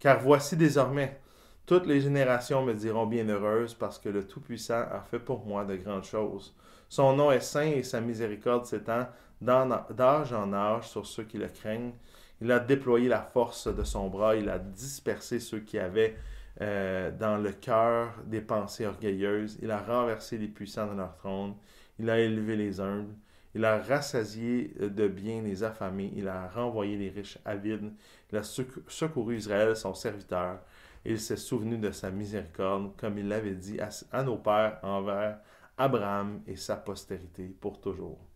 Car 0.00 0.18
voici 0.18 0.56
désormais, 0.56 1.20
toutes 1.66 1.86
les 1.86 2.00
générations 2.00 2.64
me 2.64 2.74
diront 2.74 3.06
bienheureuse, 3.06 3.74
parce 3.74 3.98
que 3.98 4.08
le 4.08 4.26
Tout-Puissant 4.26 4.86
a 4.90 5.02
fait 5.08 5.20
pour 5.20 5.46
moi 5.46 5.64
de 5.64 5.76
grandes 5.76 6.04
choses. 6.04 6.54
Son 6.88 7.14
nom 7.14 7.30
est 7.30 7.40
saint 7.40 7.70
et 7.70 7.84
sa 7.84 8.00
miséricorde 8.00 8.66
s'étend 8.66 9.06
d'âge 9.40 10.32
en 10.32 10.52
âge 10.52 10.88
sur 10.88 11.06
ceux 11.06 11.24
qui 11.24 11.38
le 11.38 11.48
craignent. 11.48 11.92
Il 12.40 12.50
a 12.52 12.58
déployé 12.58 13.08
la 13.08 13.22
force 13.22 13.74
de 13.74 13.84
son 13.84 14.08
bras, 14.08 14.34
il 14.36 14.48
a 14.48 14.58
dispersé 14.58 15.40
ceux 15.40 15.60
qui 15.60 15.78
avaient 15.78 16.16
euh, 16.62 17.10
dans 17.10 17.36
le 17.36 17.52
cœur 17.52 18.14
des 18.26 18.40
pensées 18.40 18.86
orgueilleuses. 18.86 19.58
Il 19.62 19.70
a 19.70 19.80
renversé 19.80 20.38
les 20.38 20.48
puissants 20.48 20.90
de 20.90 20.96
leur 20.96 21.16
trône. 21.16 21.54
Il 21.98 22.08
a 22.10 22.18
élevé 22.18 22.56
les 22.56 22.80
humbles. 22.80 23.14
Il 23.54 23.64
a 23.64 23.78
rassasié 23.78 24.74
de 24.78 25.08
bien 25.08 25.42
les 25.42 25.64
affamés. 25.64 26.12
Il 26.14 26.28
a 26.28 26.48
renvoyé 26.48 26.96
les 26.96 27.10
riches 27.10 27.38
avides. 27.44 27.92
Il 28.30 28.38
a 28.38 28.42
secouru 28.42 29.36
Israël, 29.36 29.76
son 29.76 29.94
serviteur. 29.94 30.60
il 31.04 31.18
s'est 31.18 31.36
souvenu 31.36 31.78
de 31.78 31.90
sa 31.90 32.10
miséricorde, 32.10 32.94
comme 32.96 33.18
il 33.18 33.28
l'avait 33.28 33.54
dit 33.54 33.78
à 34.12 34.22
nos 34.22 34.36
pères 34.36 34.78
envers 34.82 35.38
Abraham 35.78 36.42
et 36.46 36.56
sa 36.56 36.76
postérité 36.76 37.54
pour 37.60 37.80
toujours. 37.80 38.29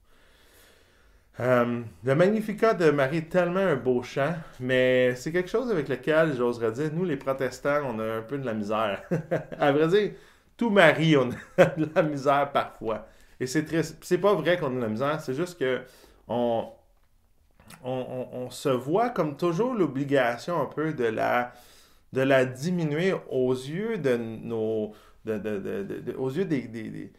Euh, 1.41 1.83
le 2.05 2.14
Magnificat 2.14 2.75
de 2.75 2.91
Marie 2.91 3.19
est 3.19 3.29
tellement 3.29 3.61
un 3.61 3.75
beau 3.75 4.03
chant, 4.03 4.35
mais 4.61 5.17
c'est 5.17 5.33
quelque 5.33 5.50
chose 5.50 5.71
avec 5.71 5.88
lequel, 5.88 6.35
j'oserais 6.37 6.71
dire, 6.71 6.91
nous 6.93 7.05
les 7.05 7.17
protestants, 7.17 7.83
on 7.87 7.99
a 7.99 8.19
un 8.19 8.23
peu 8.23 8.38
de 8.38 8.47
la 8.47 8.55
misère. 8.55 9.03
à 9.59 9.73
vrai 9.73 9.88
dire, 9.88 10.12
tout 10.57 10.71
Marie, 10.71 11.17
on 11.17 11.31
a 11.59 11.64
de 11.76 11.88
la 11.95 12.03
misère 12.03 12.53
parfois. 12.53 13.07
Et 13.41 13.47
c'est 13.49 13.64
triste. 13.64 13.99
C'est 14.03 14.19
pas 14.19 14.35
vrai 14.35 14.59
qu'on 14.59 14.69
a 14.69 14.76
de 14.76 14.81
la 14.81 14.88
misère, 14.88 15.21
c'est 15.21 15.35
juste 15.35 15.59
que 15.59 15.83
on, 16.29 16.69
on, 17.83 18.50
se 18.50 18.69
voit 18.69 19.11
comme 19.11 19.37
toujours 19.37 19.75
l'obligation 19.75 20.61
un 20.62 20.67
peu 20.67 20.93
de 20.93 21.05
la, 21.05 21.53
de 22.12 22.21
la 22.23 22.45
diminuer 22.45 23.14
aux 23.31 23.53
yeux 23.53 23.99
de 23.99 24.17
nos. 24.17 24.93
aux 25.26 26.31
yeux 26.31 26.45
des, 26.45 27.12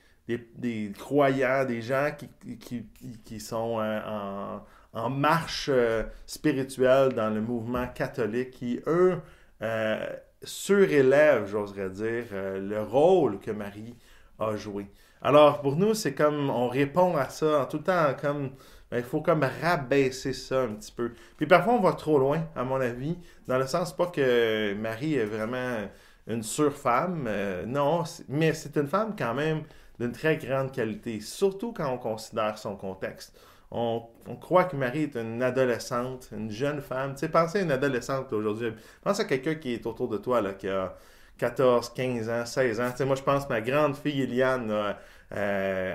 croyants, 0.98 1.66
des 1.66 1.82
gens 1.82 2.10
qui, 2.18 2.86
qui, 3.24 3.40
sont 3.40 3.80
euh, 3.80 4.60
en, 4.94 5.10
marche 5.10 5.70
euh, 5.72 6.04
spirituelle 6.26 7.14
dans 7.14 7.30
le 7.30 7.42
mouvement 7.42 7.88
catholique, 7.88 8.52
qui, 8.52 8.80
eux, 8.88 9.20
euh, 9.62 10.08
surélèvent, 10.44 11.48
j'oserais 11.48 11.90
dire, 11.90 12.26
le 12.32 12.82
rôle 12.82 13.40
que 13.40 13.52
Marie 13.52 13.96
a 14.40 14.56
joué. 14.56 14.88
Alors, 15.22 15.62
pour 15.62 15.76
nous, 15.76 15.94
c'est 15.94 16.14
comme, 16.14 16.50
on 16.50 16.68
répond 16.68 17.16
à 17.16 17.30
ça 17.30 17.62
en 17.62 17.66
tout 17.66 17.80
temps 17.80 18.14
comme, 18.20 18.52
ben, 18.92 18.98
il 18.98 19.04
faut 19.04 19.22
comme 19.22 19.46
rabaisser 19.62 20.34
ça 20.34 20.64
un 20.64 20.74
petit 20.74 20.92
peu. 20.92 21.14
Puis 21.38 21.48
parfois, 21.48 21.74
on 21.74 21.82
va 21.82 21.94
trop 21.94 22.20
loin, 22.20 22.44
à 22.56 22.64
mon 22.64 22.80
avis, 22.80 23.18
dans 23.48 23.58
le 23.58 23.66
sens 23.66 23.96
pas 23.96 24.08
que 24.08 24.74
Marie 24.76 25.16
est 25.16 25.26
vraiment 25.26 25.88
une 26.28 26.44
surfemme, 26.44 27.30
non, 27.66 28.04
mais 28.28 28.54
c'est 28.54 28.78
une 28.78 28.88
femme 28.88 29.16
quand 29.18 29.34
même 29.34 29.64
d'une 30.00 30.12
très 30.12 30.38
grande 30.38 30.72
qualité, 30.72 31.20
surtout 31.20 31.74
quand 31.74 31.92
on 31.92 31.98
considère 31.98 32.58
son 32.58 32.76
contexte. 32.76 33.38
On, 33.72 34.08
croit 34.40 34.66
que 34.66 34.76
Marie 34.76 35.04
est 35.04 35.16
une 35.18 35.42
adolescente, 35.44 36.30
une 36.32 36.50
jeune 36.50 36.82
femme. 36.82 37.14
Tu 37.14 37.22
sais, 37.22 37.30
pensez 37.30 37.60
à 37.60 37.62
une 37.62 37.72
adolescente 37.72 38.32
aujourd'hui. 38.32 38.72
Pense 39.04 39.20
à 39.20 39.26
quelqu'un 39.26 39.56
qui 39.56 39.74
est 39.74 39.86
autour 39.86 40.08
de 40.08 40.18
toi, 40.18 40.42
là, 40.42 40.54
qui 40.54 40.70
a 40.70 40.96
14, 41.38 41.90
15 41.94 42.30
ans, 42.30 42.46
16 42.46 42.80
ans. 42.80 42.92
Tu 42.92 42.98
sais, 42.98 43.06
moi, 43.06 43.16
je 43.16 43.24
pense 43.24 43.46
que 43.46 43.50
ma 43.50 43.62
grande 43.62 43.98
fille 43.98 44.22
Eliane, 44.22 44.70
euh, 44.72 44.94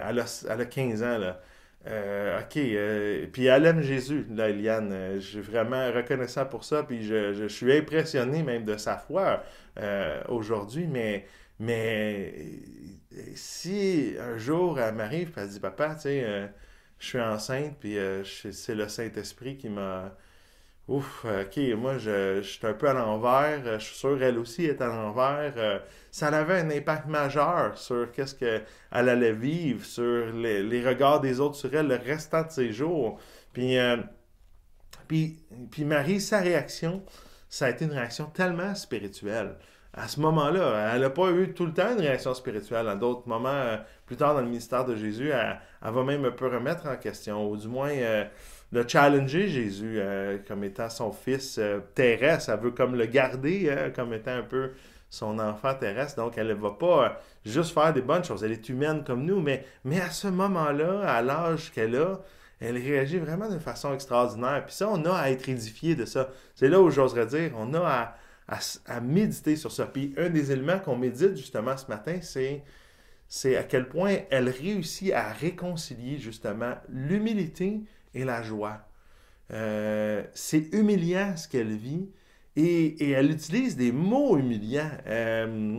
elle, 0.04 0.18
a, 0.18 0.44
elle, 0.50 0.60
a, 0.60 0.66
15 0.66 1.02
ans. 1.02 1.18
Là. 1.18 1.40
Euh, 1.86 2.40
OK. 2.40 2.56
Euh, 2.58 3.26
puis 3.32 3.46
elle 3.46 3.64
aime 3.64 3.80
Jésus, 3.80 4.26
là, 4.30 4.50
Eliane. 4.50 5.14
Je 5.14 5.20
suis 5.20 5.40
vraiment 5.40 5.90
reconnaissant 5.92 6.44
pour 6.44 6.64
ça. 6.64 6.82
Puis 6.82 7.04
je, 7.04 7.32
je, 7.32 7.46
suis 7.46 7.72
impressionné 7.74 8.42
même 8.42 8.64
de 8.64 8.76
sa 8.76 8.96
foi 8.98 9.42
aujourd'hui. 10.28 10.86
Mais, 10.86 11.24
mais 11.60 12.34
si 13.36 14.16
un 14.18 14.38
jour 14.38 14.80
elle 14.80 14.94
m'arrive 14.96 15.28
et 15.36 15.40
elle 15.40 15.48
dit 15.48 15.60
Papa, 15.60 15.94
tu 15.94 16.02
sais, 16.02 16.50
je 16.98 17.06
suis 17.06 17.20
enceinte, 17.20 17.76
puis 17.78 17.96
c'est 18.24 18.74
le 18.74 18.88
Saint-Esprit 18.88 19.56
qui 19.56 19.68
m'a 19.68 20.16
Ouf, 20.90 21.24
ok, 21.24 21.56
moi 21.78 21.98
je, 21.98 22.42
suis 22.42 22.66
un 22.66 22.72
peu 22.72 22.88
à 22.88 22.92
l'envers, 22.92 23.78
je 23.78 23.84
suis 23.84 23.96
sûr 23.96 24.20
elle 24.20 24.38
aussi 24.38 24.64
est 24.64 24.80
à 24.80 24.88
l'envers. 24.88 25.52
Euh, 25.56 25.78
ça 26.10 26.26
avait 26.36 26.58
un 26.58 26.68
impact 26.68 27.06
majeur 27.06 27.78
sur 27.78 28.10
qu'est-ce 28.10 28.34
qu'elle 28.34 28.64
allait 28.90 29.32
vivre, 29.32 29.84
sur 29.84 30.32
les, 30.32 30.84
regards 30.84 31.20
des 31.20 31.38
autres 31.38 31.54
sur 31.54 31.72
elle 31.76 31.86
le 31.86 31.94
restant 31.94 32.42
de 32.42 32.50
ses 32.50 32.72
jours. 32.72 33.20
Puis, 33.52 33.78
euh, 33.78 33.98
puis, 35.06 35.38
puis 35.70 35.84
Marie, 35.84 36.20
sa 36.20 36.40
réaction, 36.40 37.04
ça 37.48 37.66
a 37.66 37.70
été 37.70 37.84
une 37.84 37.92
réaction 37.92 38.26
tellement 38.26 38.74
spirituelle. 38.74 39.58
À 39.92 40.06
ce 40.06 40.20
moment-là, 40.20 40.92
elle 40.94 41.00
n'a 41.00 41.10
pas 41.10 41.30
eu 41.30 41.52
tout 41.52 41.66
le 41.66 41.72
temps 41.72 41.92
une 41.92 42.00
réaction 42.00 42.32
spirituelle. 42.34 42.88
À 42.88 42.94
d'autres 42.94 43.28
moments, 43.28 43.48
euh, 43.48 43.76
plus 44.06 44.16
tard 44.16 44.34
dans 44.34 44.40
le 44.40 44.46
ministère 44.46 44.84
de 44.84 44.94
Jésus, 44.94 45.30
elle, 45.30 45.58
va 45.82 46.04
même 46.04 46.24
un 46.24 46.30
peu 46.30 46.46
remettre 46.46 46.86
en 46.86 46.96
question, 46.96 47.50
ou 47.50 47.56
du 47.56 47.66
moins 47.66 47.90
de 48.72 48.84
challenger 48.86 49.48
Jésus 49.48 49.96
euh, 49.98 50.38
comme 50.46 50.64
étant 50.64 50.88
son 50.88 51.12
fils 51.12 51.58
euh, 51.58 51.80
terrestre. 51.94 52.50
Elle 52.50 52.60
veut 52.60 52.70
comme 52.70 52.94
le 52.94 53.06
garder 53.06 53.90
comme 53.94 54.12
étant 54.12 54.32
un 54.32 54.42
peu 54.42 54.72
son 55.10 55.38
enfant 55.40 55.74
terrestre. 55.74 56.16
Donc, 56.16 56.38
elle 56.38 56.48
ne 56.48 56.54
va 56.54 56.70
pas 56.70 57.04
euh, 57.04 57.08
juste 57.44 57.74
faire 57.74 57.92
des 57.92 58.02
bonnes 58.02 58.24
choses. 58.24 58.44
Elle 58.44 58.52
est 58.52 58.68
humaine 58.68 59.02
comme 59.04 59.24
nous, 59.24 59.40
mais, 59.40 59.64
mais 59.84 60.00
à 60.00 60.10
ce 60.10 60.28
moment-là, 60.28 61.00
à 61.00 61.20
l'âge 61.20 61.72
qu'elle 61.72 61.96
a, 61.96 62.20
elle 62.60 62.76
réagit 62.76 63.18
vraiment 63.18 63.48
d'une 63.48 63.60
façon 63.60 63.92
extraordinaire. 63.92 64.62
Puis 64.64 64.76
ça, 64.76 64.88
on 64.88 65.04
a 65.04 65.14
à 65.14 65.30
être 65.30 65.48
édifié 65.48 65.96
de 65.96 66.04
ça. 66.04 66.28
C'est 66.54 66.68
là 66.68 66.80
où 66.80 66.90
j'oserais 66.90 67.26
dire, 67.26 67.52
on 67.56 67.74
a 67.74 67.80
à, 67.80 68.14
à, 68.86 69.00
méditer 69.00 69.56
sur 69.56 69.70
ça. 69.70 69.86
Puis 69.86 70.12
un 70.16 70.28
des 70.28 70.50
éléments 70.52 70.78
qu'on 70.78 70.96
médite 70.96 71.36
justement 71.36 71.76
ce 71.76 71.86
matin, 71.86 72.18
c'est 72.22 72.62
c'est 73.32 73.56
à 73.56 73.62
quel 73.62 73.88
point 73.88 74.16
elle 74.30 74.48
réussit 74.48 75.12
à 75.12 75.28
réconcilier 75.28 76.18
justement 76.18 76.74
l'humilité 76.88 77.80
et 78.12 78.24
la 78.24 78.42
joie. 78.42 78.88
Euh, 79.52 80.24
c'est 80.34 80.74
humiliant 80.74 81.36
ce 81.36 81.46
qu'elle 81.46 81.76
vit 81.76 82.08
et, 82.56 83.12
elle 83.12 83.30
utilise 83.30 83.76
des 83.76 83.92
mots 83.92 84.36
humiliants. 84.36 84.90
Euh, 85.06 85.78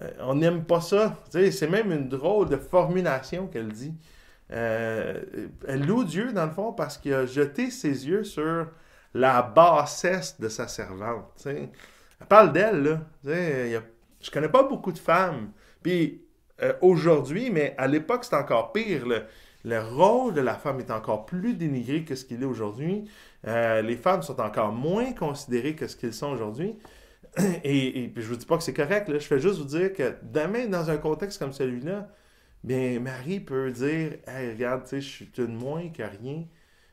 euh, 0.00 0.10
on 0.20 0.34
n'aime 0.34 0.64
pas 0.64 0.80
ça. 0.80 1.22
C'est 1.30 1.70
même 1.70 1.92
une 1.92 2.08
drôle 2.08 2.48
de 2.48 2.56
formulation 2.56 3.46
qu'elle 3.46 3.68
dit. 3.68 3.94
elle 4.48 5.86
loue 5.86 6.02
Dieu, 6.02 6.32
dans 6.32 6.46
le 6.46 6.52
fond, 6.52 6.72
parce 6.72 6.98
qu'il 6.98 7.14
a 7.14 7.26
jeté 7.26 7.70
ses 7.70 8.08
yeux 8.08 8.24
sur 8.24 8.66
la 9.14 9.42
bassesse 9.42 10.40
de 10.40 10.48
sa 10.48 10.66
servante. 10.66 11.46
Elle 12.22 12.28
parle 12.28 12.52
d'elle. 12.52 13.00
Je 13.24 13.80
je 14.20 14.30
connais 14.30 14.48
pas 14.48 14.62
beaucoup 14.62 14.92
de 14.92 14.98
femmes. 14.98 15.50
Puis 15.82 16.22
aujourd'hui, 16.80 17.50
mais 17.50 17.74
à 17.76 17.88
l'époque, 17.88 18.24
c'est 18.24 18.36
encore 18.36 18.72
pire. 18.72 19.04
Le 19.64 19.80
rôle 19.80 20.34
de 20.34 20.40
la 20.40 20.54
femme 20.54 20.80
est 20.80 20.90
encore 20.90 21.24
plus 21.24 21.54
dénigré 21.54 22.04
que 22.04 22.14
ce 22.14 22.24
qu'il 22.24 22.42
est 22.42 22.46
aujourd'hui. 22.46 23.04
Euh, 23.46 23.82
les 23.82 23.96
femmes 23.96 24.22
sont 24.22 24.40
encore 24.40 24.72
moins 24.72 25.12
considérées 25.12 25.74
que 25.76 25.86
ce 25.86 25.96
qu'ils 25.96 26.12
sont 26.12 26.32
aujourd'hui. 26.32 26.76
Et, 27.64 28.10
puis 28.12 28.22
je 28.22 28.28
vous 28.28 28.36
dis 28.36 28.46
pas 28.46 28.56
que 28.56 28.64
c'est 28.64 28.74
correct, 28.74 29.10
je 29.12 29.18
fais 29.18 29.38
juste 29.38 29.58
vous 29.58 29.64
dire 29.64 29.92
que 29.92 30.16
demain, 30.22 30.66
dans 30.66 30.90
un 30.90 30.96
contexte 30.96 31.38
comme 31.38 31.52
celui-là, 31.52 32.08
bien, 32.64 33.00
Marie 33.00 33.40
peut 33.40 33.70
dire 33.70 34.18
Hey, 34.26 34.50
regarde, 34.50 34.86
je 34.90 34.98
suis 34.98 35.30
une 35.38 35.54
moins 35.54 35.88
que 35.88 36.02
rien, 36.02 36.44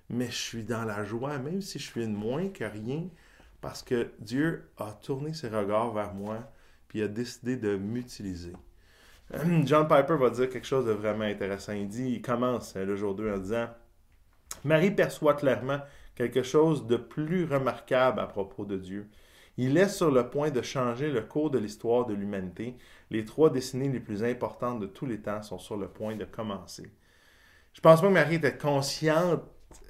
mais 0.10 0.28
je 0.28 0.38
suis 0.38 0.64
dans 0.64 0.86
la 0.86 1.04
joie, 1.04 1.38
même 1.40 1.62
si 1.62 1.80
je 1.80 1.86
suis 1.86 2.04
une 2.04 2.14
moins 2.14 2.50
que 2.50 2.64
rien, 2.64 3.04
parce 3.62 3.84
que 3.84 4.12
Dieu 4.20 4.70
a 4.78 4.92
tourné 4.92 5.34
ses 5.34 5.50
regards 5.50 5.94
vers 5.94 6.14
moi, 6.14 6.52
puis 6.88 7.02
a 7.02 7.08
décidé 7.08 7.58
de 7.58 7.76
m'utiliser. 7.76 8.54
John 9.66 9.88
Piper 9.88 10.16
va 10.18 10.30
dire 10.30 10.50
quelque 10.50 10.68
chose 10.68 10.86
de 10.86 10.92
vraiment 10.92 11.26
intéressant. 11.26 11.74
Il 11.74 11.88
dit, 11.88 12.14
il 12.14 12.22
commence 12.22 12.76
euh, 12.76 12.86
le 12.86 12.96
jour 12.96 13.14
2 13.14 13.32
en 13.32 13.38
disant 13.38 13.68
Marie 14.64 14.92
perçoit 14.92 15.36
clairement 15.36 15.80
quelque 16.16 16.44
chose 16.44 16.88
de 16.88 16.98
plus 16.98 17.46
remarquable 17.46 18.20
à 18.20 18.26
propos 18.26 18.66
de 18.66 18.78
Dieu. 18.78 19.08
Il 19.58 19.78
est 19.78 19.90
sur 19.90 20.10
le 20.10 20.30
point 20.30 20.52
de 20.52 20.62
changer 20.62 21.12
le 21.12 21.22
cours 21.22 21.52
de 21.52 21.60
l'histoire 21.60 22.06
de 22.06 22.14
l'humanité. 22.14 22.76
Les 23.12 23.26
trois 23.26 23.50
décennies 23.50 23.92
les 23.92 24.00
plus 24.00 24.24
importantes 24.24 24.80
de 24.80 24.88
tous 24.88 25.06
les 25.06 25.20
temps 25.20 25.42
sont 25.44 25.60
sur 25.60 25.78
le 25.78 25.88
point 25.88 26.16
de 26.16 26.26
commencer. 26.26 26.90
Je 27.74 27.82
pense 27.82 28.02
pas 28.02 28.08
que 28.08 28.14
Marie 28.14 28.36
était 28.36 28.58
consciente, 28.58 29.42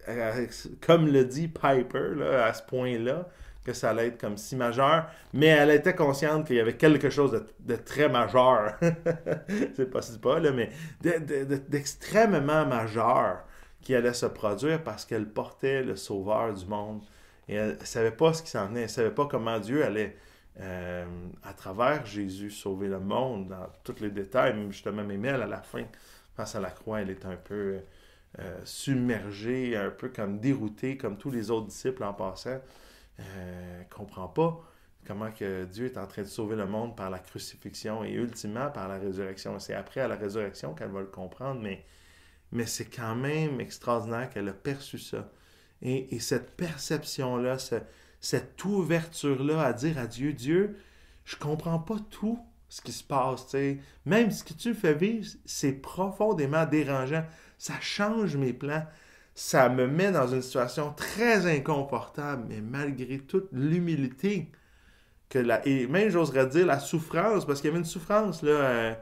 euh, 0.08 0.48
comme 0.82 1.08
le 1.08 1.24
dit 1.24 1.48
Piper, 1.48 2.16
à 2.44 2.54
ce 2.54 2.64
point-là, 2.64 3.30
que 3.64 3.74
ça 3.74 3.90
allait 3.90 4.08
être 4.08 4.20
comme 4.20 4.38
si 4.38 4.56
majeur, 4.56 5.08
mais 5.34 5.48
elle 5.48 5.72
était 5.72 5.96
consciente 5.96 6.48
qu'il 6.48 6.56
y 6.56 6.60
avait 6.60 6.78
quelque 6.78 7.10
chose 7.10 7.44
de, 7.60 7.76
très 7.76 8.10
majeur. 8.10 8.78
c'est 9.76 9.90
possible 9.90 10.20
pas, 10.20 10.40
là, 10.40 10.52
mais 10.52 10.70
d'extrêmement 11.68 12.66
majeur 12.66 13.44
qui 13.82 13.96
allait 13.96 14.14
se 14.14 14.26
produire 14.26 14.84
parce 14.84 15.06
qu'elle 15.06 15.28
portait 15.28 15.84
le 15.84 15.96
sauveur 15.96 16.54
du 16.54 16.66
monde. 16.66 17.04
Et 17.48 17.56
elle 17.56 17.78
ne 17.80 17.86
savait 17.86 18.12
pas 18.12 18.34
ce 18.34 18.44
qui 18.44 18.50
s'en 18.50 18.68
venait. 18.68 18.82
Elle 18.82 18.86
ne 18.86 18.92
savait 18.92 19.12
pas 19.12 19.26
comment 19.26 19.60
Dieu 19.60 19.84
allait, 19.84 20.16
euh, 20.60 21.06
à 21.44 21.54
travers 21.54 22.06
Jésus, 22.06 22.52
sauver 22.52 22.88
le 22.88 23.00
monde 23.00 23.50
dans 23.50 23.68
tous 23.84 24.02
les 24.02 24.12
détails. 24.12 24.56
Justement, 24.70 25.04
même 25.04 25.26
elle, 25.26 25.42
à 25.42 25.48
la 25.48 25.62
fin, 25.62 25.84
face 26.36 26.56
à 26.56 26.60
la 26.60 26.70
croix, 26.70 27.02
elle 27.02 27.10
est 27.10 27.26
un 27.26 27.36
peu 27.36 27.80
euh, 28.40 28.60
submergée, 28.64 29.76
un 29.76 29.90
peu 29.90 30.10
comme 30.10 30.40
déroutée, 30.40 30.98
comme 30.98 31.18
tous 31.18 31.32
les 31.32 31.50
autres 31.50 31.68
disciples 31.68 32.04
en 32.04 32.14
passant 32.14 32.60
euh, 33.20 33.84
comprend 33.90 34.28
pas 34.28 34.62
comment 35.06 35.32
que 35.32 35.66
Dieu 35.66 35.86
est 35.86 35.98
en 35.98 36.08
train 36.08 36.22
de 36.22 36.28
sauver 36.28 36.56
le 36.56 36.68
monde 36.68 36.96
par 36.96 37.10
la 37.10 37.20
crucifixion 37.20 38.04
et 38.04 38.12
ultimement 38.12 38.70
par 38.70 38.88
la 38.88 38.98
résurrection. 38.98 39.58
C'est 39.60 39.74
après 39.74 40.02
à 40.02 40.08
la 40.08 40.16
résurrection 40.16 40.74
qu'elle 40.74 40.92
va 40.92 41.02
le 41.02 41.08
comprendre, 41.08 41.62
mais, 41.62 41.86
c'est 42.66 42.86
quand 42.86 43.16
même 43.16 43.60
extraordinaire 43.60 44.30
qu'elle 44.30 44.50
a 44.50 44.54
perçu 44.54 45.00
ça. 45.00 45.32
Et, 45.82 46.20
cette 46.20 46.56
perception-là, 46.58 47.58
cette 48.20 48.66
ouverture-là 48.66 49.64
à 49.64 49.74
dire 49.74 49.98
à 49.98 50.08
Dieu, 50.08 50.34
Dieu, 50.34 50.78
je 51.26 51.36
comprends 51.36 51.80
pas 51.80 51.98
tout 52.10 52.40
ce 52.68 52.82
qui 52.82 52.92
se 52.92 53.04
passe, 53.04 53.56
même 54.06 54.32
ce 54.32 54.44
que 54.44 54.54
tu 54.54 54.74
fais 54.74 54.94
vivre, 54.94 55.28
c'est 55.46 55.74
profondément 55.74 56.66
dérangeant. 56.66 57.26
Ça 57.58 57.80
change 57.80 58.36
mes 58.36 58.54
plans 58.54 58.86
ça 59.40 59.70
me 59.70 59.88
met 59.88 60.12
dans 60.12 60.28
une 60.28 60.42
situation 60.42 60.92
très 60.92 61.48
inconfortable, 61.48 62.44
mais 62.50 62.60
malgré 62.60 63.20
toute 63.20 63.48
l'humilité 63.54 64.52
que 65.30 65.40
la, 65.40 65.66
et 65.66 65.88
même 65.88 66.10
j'oserais 66.10 66.46
dire 66.48 66.66
la 66.66 66.78
souffrance, 66.78 67.46
parce 67.46 67.62
qu'il 67.62 67.70
y 67.70 67.72
avait 67.72 67.80
une 67.80 67.86
souffrance 67.86 68.44
là, 68.44 68.52
euh, 68.52 68.94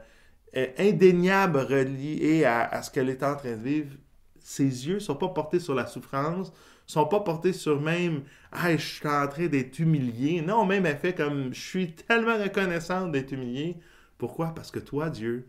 euh, 0.56 0.66
indéniable 0.78 1.58
reliée 1.58 2.44
à, 2.44 2.80
ce 2.82 2.90
qu'elle 2.92 3.08
est 3.10 3.24
en 3.24 3.34
train 3.34 3.56
de 3.56 3.62
vivre. 3.62 3.96
Ses 4.38 4.86
yeux 4.86 4.94
ne 4.94 5.00
sont 5.00 5.16
pas 5.16 5.26
portés 5.28 5.58
sur 5.58 5.74
la 5.74 5.86
souffrance, 5.86 6.52
sont 6.86 7.06
pas 7.06 7.20
portés 7.20 7.52
sur 7.52 7.80
même 7.80 8.22
Ah, 8.52 8.76
je 8.76 8.86
suis 8.86 9.08
en 9.08 9.26
train 9.26 9.48
d'être 9.48 9.80
humilié. 9.80 10.40
Non, 10.40 10.64
même 10.66 10.86
elle 10.86 10.98
fait 10.98 11.16
comme 11.16 11.52
je 11.52 11.60
suis 11.60 11.92
tellement 11.94 12.38
reconnaissante 12.38 13.10
d'être 13.10 13.32
humilié. 13.32 13.76
Pourquoi? 14.18 14.54
Parce 14.54 14.70
que 14.70 14.78
toi, 14.78 15.10
Dieu, 15.10 15.48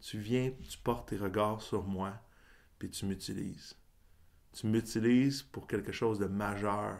tu 0.00 0.18
viens, 0.18 0.52
tu 0.70 0.78
portes 0.78 1.08
tes 1.08 1.16
regards 1.16 1.60
sur 1.60 1.82
moi, 1.82 2.12
puis 2.78 2.88
tu 2.88 3.04
m'utilises 3.04 3.74
tu 4.58 4.66
m'utilises 4.66 5.42
pour 5.42 5.68
quelque 5.68 5.92
chose 5.92 6.18
de 6.18 6.26
majeur. 6.26 6.98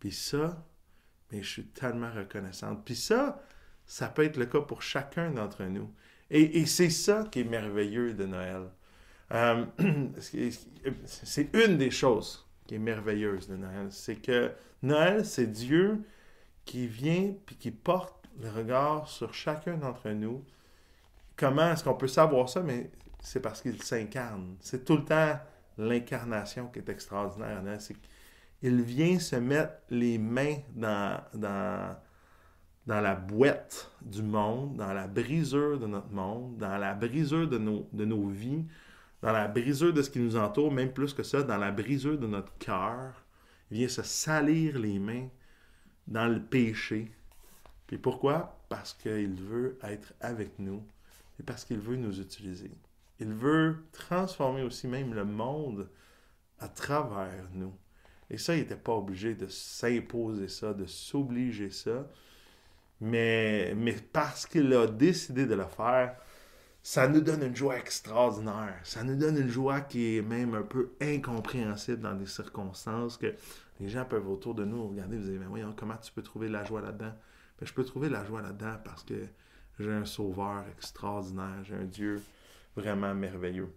Puis 0.00 0.10
ça, 0.10 0.66
mais 1.30 1.40
je 1.42 1.48
suis 1.48 1.66
tellement 1.66 2.10
reconnaissante. 2.12 2.84
Puis 2.84 2.96
ça, 2.96 3.40
ça 3.86 4.08
peut 4.08 4.24
être 4.24 4.36
le 4.36 4.46
cas 4.46 4.60
pour 4.60 4.82
chacun 4.82 5.30
d'entre 5.30 5.62
nous. 5.64 5.92
Et, 6.28 6.64
c'est 6.66 6.90
ça 6.90 7.28
qui 7.30 7.40
est 7.40 7.44
merveilleux 7.44 8.14
de 8.14 8.24
Noël. 8.24 8.70
Euh, 9.32 9.64
c'est 11.04 11.54
une 11.54 11.76
des 11.76 11.90
choses 11.90 12.48
qui 12.66 12.76
est 12.76 12.80
merveilleuse 12.80 13.48
de 13.48 13.56
Noël. 13.56 13.88
C'est 13.90 14.16
que 14.16 14.50
Noël, 14.82 15.24
c'est 15.24 15.46
Dieu 15.46 16.02
qui 16.64 16.88
vient 16.88 17.32
puis 17.46 17.56
qui 17.56 17.70
porte 17.70 18.26
le 18.40 18.50
regard 18.50 19.08
sur 19.08 19.34
chacun 19.34 19.76
d'entre 19.76 20.08
nous. 20.10 20.42
Comment 21.36 21.72
est-ce 21.72 21.84
qu'on 21.84 21.94
peut 21.94 22.08
savoir 22.08 22.48
ça? 22.48 22.60
Mais 22.60 22.90
c'est 23.20 23.40
parce 23.40 23.62
qu'il 23.62 23.80
s'incarne. 23.82 24.56
C'est 24.60 24.84
tout 24.84 24.96
le 24.96 25.04
temps 25.04 25.38
l'incarnation 25.82 26.68
qui 26.68 26.78
est 26.78 26.88
extraordinaire. 26.88 27.62
Hein, 27.66 27.78
c'est 27.78 27.96
qu'il 28.60 28.82
vient 28.82 29.18
se 29.18 29.36
mettre 29.36 29.74
les 29.90 30.18
mains 30.18 30.56
dans, 30.74 31.20
dans, 31.34 31.96
dans 32.86 33.00
la 33.00 33.14
boîte 33.14 33.90
du 34.02 34.22
monde, 34.22 34.76
dans 34.76 34.92
la 34.92 35.06
brisure 35.06 35.78
de 35.78 35.86
notre 35.86 36.10
monde, 36.10 36.56
dans 36.58 36.78
la 36.78 36.94
brisure 36.94 37.48
de 37.48 37.58
nos, 37.58 37.88
de 37.92 38.04
nos 38.04 38.28
vies, 38.28 38.64
dans 39.20 39.32
la 39.32 39.48
brisure 39.48 39.92
de 39.92 40.02
ce 40.02 40.10
qui 40.10 40.18
nous 40.18 40.36
entoure, 40.36 40.72
même 40.72 40.92
plus 40.92 41.14
que 41.14 41.22
ça, 41.22 41.42
dans 41.42 41.58
la 41.58 41.70
brisure 41.70 42.18
de 42.18 42.26
notre 42.26 42.56
cœur. 42.58 43.24
Il 43.70 43.78
vient 43.78 43.88
se 43.88 44.02
salir 44.02 44.78
les 44.78 44.98
mains 44.98 45.28
dans 46.06 46.26
le 46.26 46.40
péché. 46.42 47.12
Puis 47.86 47.98
pourquoi? 47.98 48.58
Parce 48.68 48.92
qu'il 48.94 49.34
veut 49.34 49.78
être 49.82 50.12
avec 50.20 50.58
nous 50.58 50.82
et 51.38 51.42
parce 51.42 51.64
qu'il 51.64 51.78
veut 51.78 51.96
nous 51.96 52.20
utiliser. 52.20 52.70
Il 53.20 53.32
veut 53.32 53.76
transformer 53.92 54.62
aussi 54.62 54.88
même 54.88 55.14
le 55.14 55.24
monde 55.24 55.88
à 56.58 56.68
travers 56.68 57.48
nous. 57.52 57.74
Et 58.30 58.38
ça, 58.38 58.54
il 58.54 58.60
n'était 58.60 58.76
pas 58.76 58.94
obligé 58.94 59.34
de 59.34 59.46
s'imposer 59.48 60.48
ça, 60.48 60.72
de 60.72 60.86
s'obliger 60.86 61.70
ça. 61.70 62.08
Mais, 63.00 63.74
mais 63.76 63.94
parce 64.12 64.46
qu'il 64.46 64.72
a 64.72 64.86
décidé 64.86 65.44
de 65.44 65.54
le 65.54 65.66
faire, 65.66 66.16
ça 66.82 67.08
nous 67.08 67.20
donne 67.20 67.42
une 67.42 67.54
joie 67.54 67.78
extraordinaire. 67.78 68.80
Ça 68.84 69.04
nous 69.04 69.16
donne 69.16 69.36
une 69.36 69.48
joie 69.48 69.80
qui 69.80 70.16
est 70.16 70.22
même 70.22 70.54
un 70.54 70.62
peu 70.62 70.92
incompréhensible 71.00 72.00
dans 72.00 72.14
des 72.14 72.26
circonstances 72.26 73.16
que 73.16 73.34
les 73.80 73.88
gens 73.88 74.04
peuvent 74.04 74.28
autour 74.28 74.54
de 74.54 74.64
nous 74.64 74.88
regarder 74.88 75.16
et 75.16 75.20
dire, 75.20 75.40
mais 75.40 75.46
voyons, 75.46 75.74
comment 75.76 75.96
tu 75.96 76.12
peux 76.12 76.22
trouver 76.22 76.48
la 76.48 76.64
joie 76.64 76.80
là-dedans? 76.80 77.12
Ben, 77.58 77.66
je 77.66 77.72
peux 77.72 77.84
trouver 77.84 78.08
la 78.08 78.24
joie 78.24 78.42
là-dedans 78.42 78.76
parce 78.84 79.04
que 79.04 79.26
j'ai 79.78 79.92
un 79.92 80.04
sauveur 80.04 80.64
extraordinaire, 80.76 81.64
j'ai 81.64 81.74
un 81.74 81.84
Dieu 81.84 82.22
vraiment 82.76 83.14
merveilleux. 83.14 83.68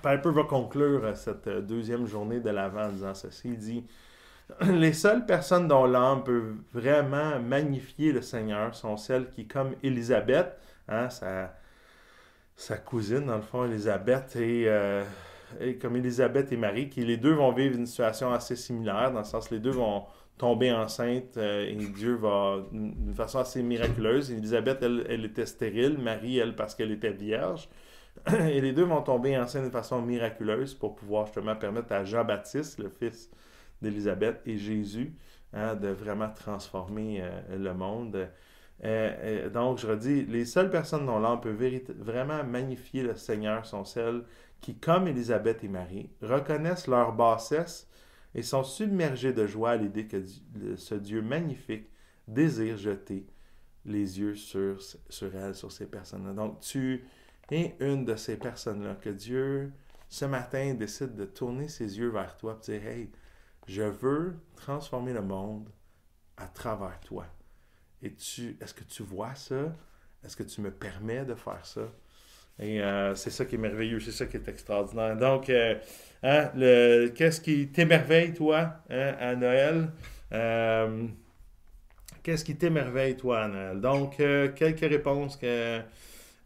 Piper 0.00 0.30
va 0.30 0.44
conclure 0.44 1.04
euh, 1.04 1.14
cette 1.14 1.46
euh, 1.48 1.60
deuxième 1.60 2.06
journée 2.06 2.40
de 2.40 2.50
l'Avent 2.50 2.86
en 2.86 2.92
disant 2.92 3.14
ceci. 3.14 3.50
Il 3.50 3.58
dit 3.58 3.84
Les 4.62 4.92
seules 4.92 5.26
personnes 5.26 5.68
dont 5.68 5.84
l'âme 5.86 6.24
peut 6.24 6.54
vraiment 6.72 7.38
magnifier 7.40 8.12
le 8.12 8.22
Seigneur 8.22 8.74
sont 8.74 8.96
celles 8.96 9.28
qui, 9.28 9.46
comme 9.46 9.74
Élisabeth, 9.82 10.56
hein, 10.88 11.08
sa, 11.10 12.76
cousine, 12.78 13.26
dans 13.26 13.36
le 13.36 13.42
fond, 13.42 13.64
Élisabeth, 13.64 14.34
euh, 14.36 15.04
et, 15.60 15.76
comme 15.76 15.96
Élisabeth 15.96 16.52
et 16.52 16.56
Marie, 16.56 16.88
qui 16.88 17.04
les 17.04 17.16
deux 17.16 17.34
vont 17.34 17.52
vivre 17.52 17.76
une 17.76 17.86
situation 17.86 18.32
assez 18.32 18.56
similaire, 18.56 19.12
dans 19.12 19.20
le 19.20 19.24
sens 19.24 19.50
les 19.50 19.58
deux 19.58 19.70
vont 19.70 20.04
tomber 20.38 20.72
enceinte 20.72 21.36
et 21.36 21.76
Dieu 21.94 22.14
va, 22.14 22.64
d'une 22.72 23.14
façon 23.14 23.38
assez 23.38 23.62
miraculeuse. 23.62 24.32
Élisabeth, 24.32 24.78
elle, 24.82 25.06
elle 25.08 25.24
était 25.24 25.46
stérile, 25.46 25.98
Marie, 25.98 26.38
elle, 26.38 26.56
parce 26.56 26.74
qu'elle 26.74 26.90
était 26.90 27.12
vierge. 27.12 27.68
Et 28.48 28.60
les 28.60 28.72
deux 28.72 28.84
vont 28.84 29.02
tomber 29.02 29.36
enceinte 29.38 29.64
de 29.64 29.70
façon 29.70 30.00
miraculeuse 30.02 30.74
pour 30.74 30.94
pouvoir 30.94 31.26
justement 31.26 31.56
permettre 31.56 31.92
à 31.92 32.04
Jean-Baptiste, 32.04 32.78
le 32.78 32.88
fils 32.88 33.30
d'Élisabeth, 33.80 34.40
et 34.46 34.58
Jésus 34.58 35.14
hein, 35.52 35.74
de 35.74 35.88
vraiment 35.88 36.30
transformer 36.30 37.20
euh, 37.22 37.58
le 37.58 37.74
monde. 37.74 38.16
Euh, 38.16 38.28
euh, 38.84 39.50
donc, 39.50 39.78
je 39.78 39.86
redis, 39.86 40.24
les 40.26 40.44
seules 40.44 40.70
personnes 40.70 41.06
dont 41.06 41.18
l'âme 41.18 41.40
peut 41.40 41.56
vraiment 41.98 42.42
magnifier 42.44 43.02
le 43.02 43.14
Seigneur 43.16 43.64
sont 43.64 43.84
celles 43.84 44.22
qui, 44.60 44.76
comme 44.76 45.08
Élisabeth 45.08 45.64
et 45.64 45.68
Marie, 45.68 46.10
reconnaissent 46.20 46.86
leur 46.86 47.12
bassesse 47.12 47.88
et 48.34 48.42
sont 48.42 48.64
submergées 48.64 49.32
de 49.32 49.46
joie 49.46 49.70
à 49.70 49.76
l'idée 49.76 50.06
que 50.06 50.24
ce 50.76 50.94
Dieu 50.94 51.22
magnifique 51.22 51.88
désire 52.26 52.76
jeter 52.76 53.26
les 53.84 54.20
yeux 54.20 54.36
sur, 54.36 54.80
sur 54.80 55.36
elles, 55.36 55.54
sur 55.54 55.70
ces 55.70 55.86
personnes-là. 55.86 56.32
Donc, 56.32 56.60
tu 56.60 57.04
et 57.50 57.74
une 57.80 58.04
de 58.04 58.16
ces 58.16 58.36
personnes-là, 58.36 58.94
que 58.94 59.10
Dieu, 59.10 59.72
ce 60.08 60.24
matin, 60.24 60.74
décide 60.74 61.14
de 61.14 61.24
tourner 61.24 61.68
ses 61.68 61.98
yeux 61.98 62.10
vers 62.10 62.36
toi 62.36 62.58
et 62.68 62.78
dire 62.78 62.86
Hey, 62.86 63.10
je 63.66 63.82
veux 63.82 64.36
transformer 64.56 65.12
le 65.12 65.22
monde 65.22 65.68
à 66.36 66.46
travers 66.46 66.98
toi. 67.00 67.26
Et 68.02 68.12
tu, 68.14 68.56
est-ce 68.60 68.74
que 68.74 68.84
tu 68.84 69.02
vois 69.02 69.34
ça? 69.34 69.74
Est-ce 70.24 70.36
que 70.36 70.42
tu 70.42 70.60
me 70.60 70.70
permets 70.70 71.24
de 71.24 71.34
faire 71.34 71.64
ça? 71.64 71.82
Et 72.58 72.82
euh, 72.82 73.14
c'est 73.14 73.30
ça 73.30 73.44
qui 73.44 73.54
est 73.54 73.58
merveilleux, 73.58 74.00
c'est 74.00 74.12
ça 74.12 74.26
qui 74.26 74.36
est 74.36 74.48
extraordinaire. 74.48 75.16
Donc, 75.16 75.48
euh, 75.48 75.76
hein, 76.22 76.50
le, 76.54 77.08
qu'est-ce 77.08 77.40
qui 77.40 77.68
t'émerveille, 77.68 78.34
toi, 78.34 78.76
hein, 78.90 79.14
à 79.18 79.34
Noël? 79.34 79.90
Euh, 80.32 81.06
qu'est-ce 82.22 82.44
qui 82.44 82.56
t'émerveille, 82.56 83.16
toi, 83.16 83.44
à 83.44 83.48
Noël? 83.48 83.80
Donc, 83.80 84.16
quelques 84.16 84.80
réponses 84.80 85.36
que 85.36 85.80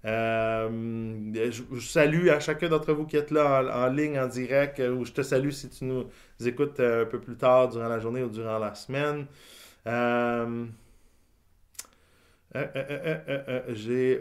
euh, 0.06 0.68
je, 1.34 1.80
salue 1.80 2.28
à 2.28 2.38
chacun 2.38 2.68
d'entre 2.68 2.92
vous 2.92 3.06
qui 3.06 3.16
êtes 3.16 3.32
là 3.32 3.64
en, 3.74 3.88
ligne, 3.88 4.18
en 4.20 4.28
direct, 4.28 4.78
ou 4.78 5.04
je 5.04 5.12
te 5.12 5.22
salue 5.22 5.50
si 5.50 5.68
tu 5.68 5.84
nous 5.84 6.06
écoutes 6.44 6.78
euh, 6.78 7.02
un 7.02 7.06
peu 7.06 7.20
plus 7.20 7.36
tard 7.36 7.68
durant 7.68 7.88
la 7.88 7.98
journée 7.98 8.22
ou 8.22 8.28
durant 8.28 8.58
la 8.58 8.74
semaine. 8.74 9.26
Euh, 9.86 10.66
j'ai, 13.74 14.20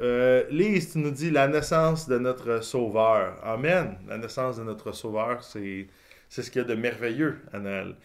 Lise, 0.49 0.91
tu 0.91 0.97
nous 0.97 1.11
dis 1.11 1.29
la 1.29 1.47
naissance 1.47 2.07
de 2.09 2.17
notre 2.17 2.63
Sauveur. 2.63 3.37
Amen. 3.43 3.97
La 4.07 4.17
naissance 4.17 4.57
de 4.57 4.63
notre 4.63 4.91
Sauveur, 4.91 5.43
c'est, 5.43 5.87
c'est 6.29 6.41
ce 6.41 6.49
qu'il 6.49 6.63
y 6.63 6.65
a 6.65 6.67
de 6.67 6.75
merveilleux 6.75 7.37
à 7.53 7.59
Noël. 7.59 7.95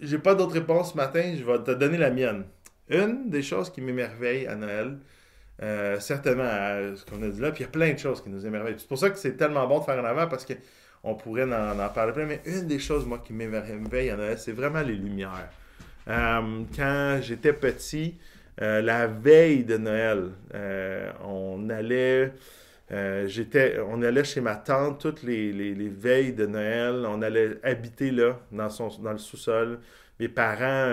j'ai 0.00 0.18
pas 0.18 0.34
d'autres 0.34 0.54
réponses 0.54 0.92
ce 0.92 0.96
matin, 0.96 1.34
je 1.36 1.44
vais 1.44 1.58
te 1.58 1.72
donner 1.72 1.98
la 1.98 2.10
mienne. 2.10 2.44
Une 2.88 3.28
des 3.28 3.42
choses 3.42 3.70
qui 3.70 3.82
m'émerveille 3.82 4.46
à 4.46 4.56
Noël, 4.56 4.98
euh, 5.62 6.00
certainement 6.00 6.44
à 6.44 6.96
ce 6.96 7.04
qu'on 7.04 7.22
a 7.22 7.28
dit 7.28 7.40
là. 7.40 7.50
Puis 7.50 7.62
il 7.62 7.66
y 7.66 7.68
a 7.68 7.70
plein 7.70 7.92
de 7.92 7.98
choses 7.98 8.22
qui 8.22 8.30
nous 8.30 8.46
émerveillent. 8.46 8.76
C'est 8.78 8.88
pour 8.88 8.98
ça 8.98 9.10
que 9.10 9.18
c'est 9.18 9.36
tellement 9.36 9.66
bon 9.66 9.80
de 9.80 9.84
faire 9.84 10.02
en 10.02 10.06
avant 10.06 10.26
parce 10.26 10.46
qu'on 10.46 11.14
pourrait 11.14 11.42
en, 11.42 11.78
en, 11.78 11.88
parler 11.90 12.12
plein. 12.12 12.24
Mais 12.24 12.40
une 12.46 12.66
des 12.66 12.78
choses, 12.78 13.04
moi, 13.04 13.22
qui 13.22 13.34
m'émerveille 13.34 14.14
c'est 14.38 14.52
vraiment 14.52 14.80
les 14.80 14.94
lumières. 14.94 15.50
Euh, 16.08 16.62
quand 16.74 17.18
j'étais 17.20 17.52
petit, 17.52 18.16
euh, 18.62 18.80
la 18.80 19.06
veille 19.06 19.64
de 19.64 19.76
Noël, 19.76 20.30
on 21.22 21.68
allait. 21.68 22.32
j'étais, 23.26 23.78
on 23.86 24.00
allait 24.00 24.24
chez 24.24 24.40
ma 24.40 24.56
tante 24.56 25.00
toutes 25.00 25.22
les, 25.22 25.52
les, 25.52 25.74
les, 25.74 25.88
veilles 25.90 26.32
de 26.32 26.46
Noël. 26.46 27.04
On 27.06 27.20
allait 27.20 27.58
habiter 27.62 28.12
là, 28.12 28.38
dans, 28.50 28.70
son, 28.70 28.88
dans 29.02 29.12
le 29.12 29.18
sous-sol. 29.18 29.78
Mes 30.18 30.28
parents 30.28 30.86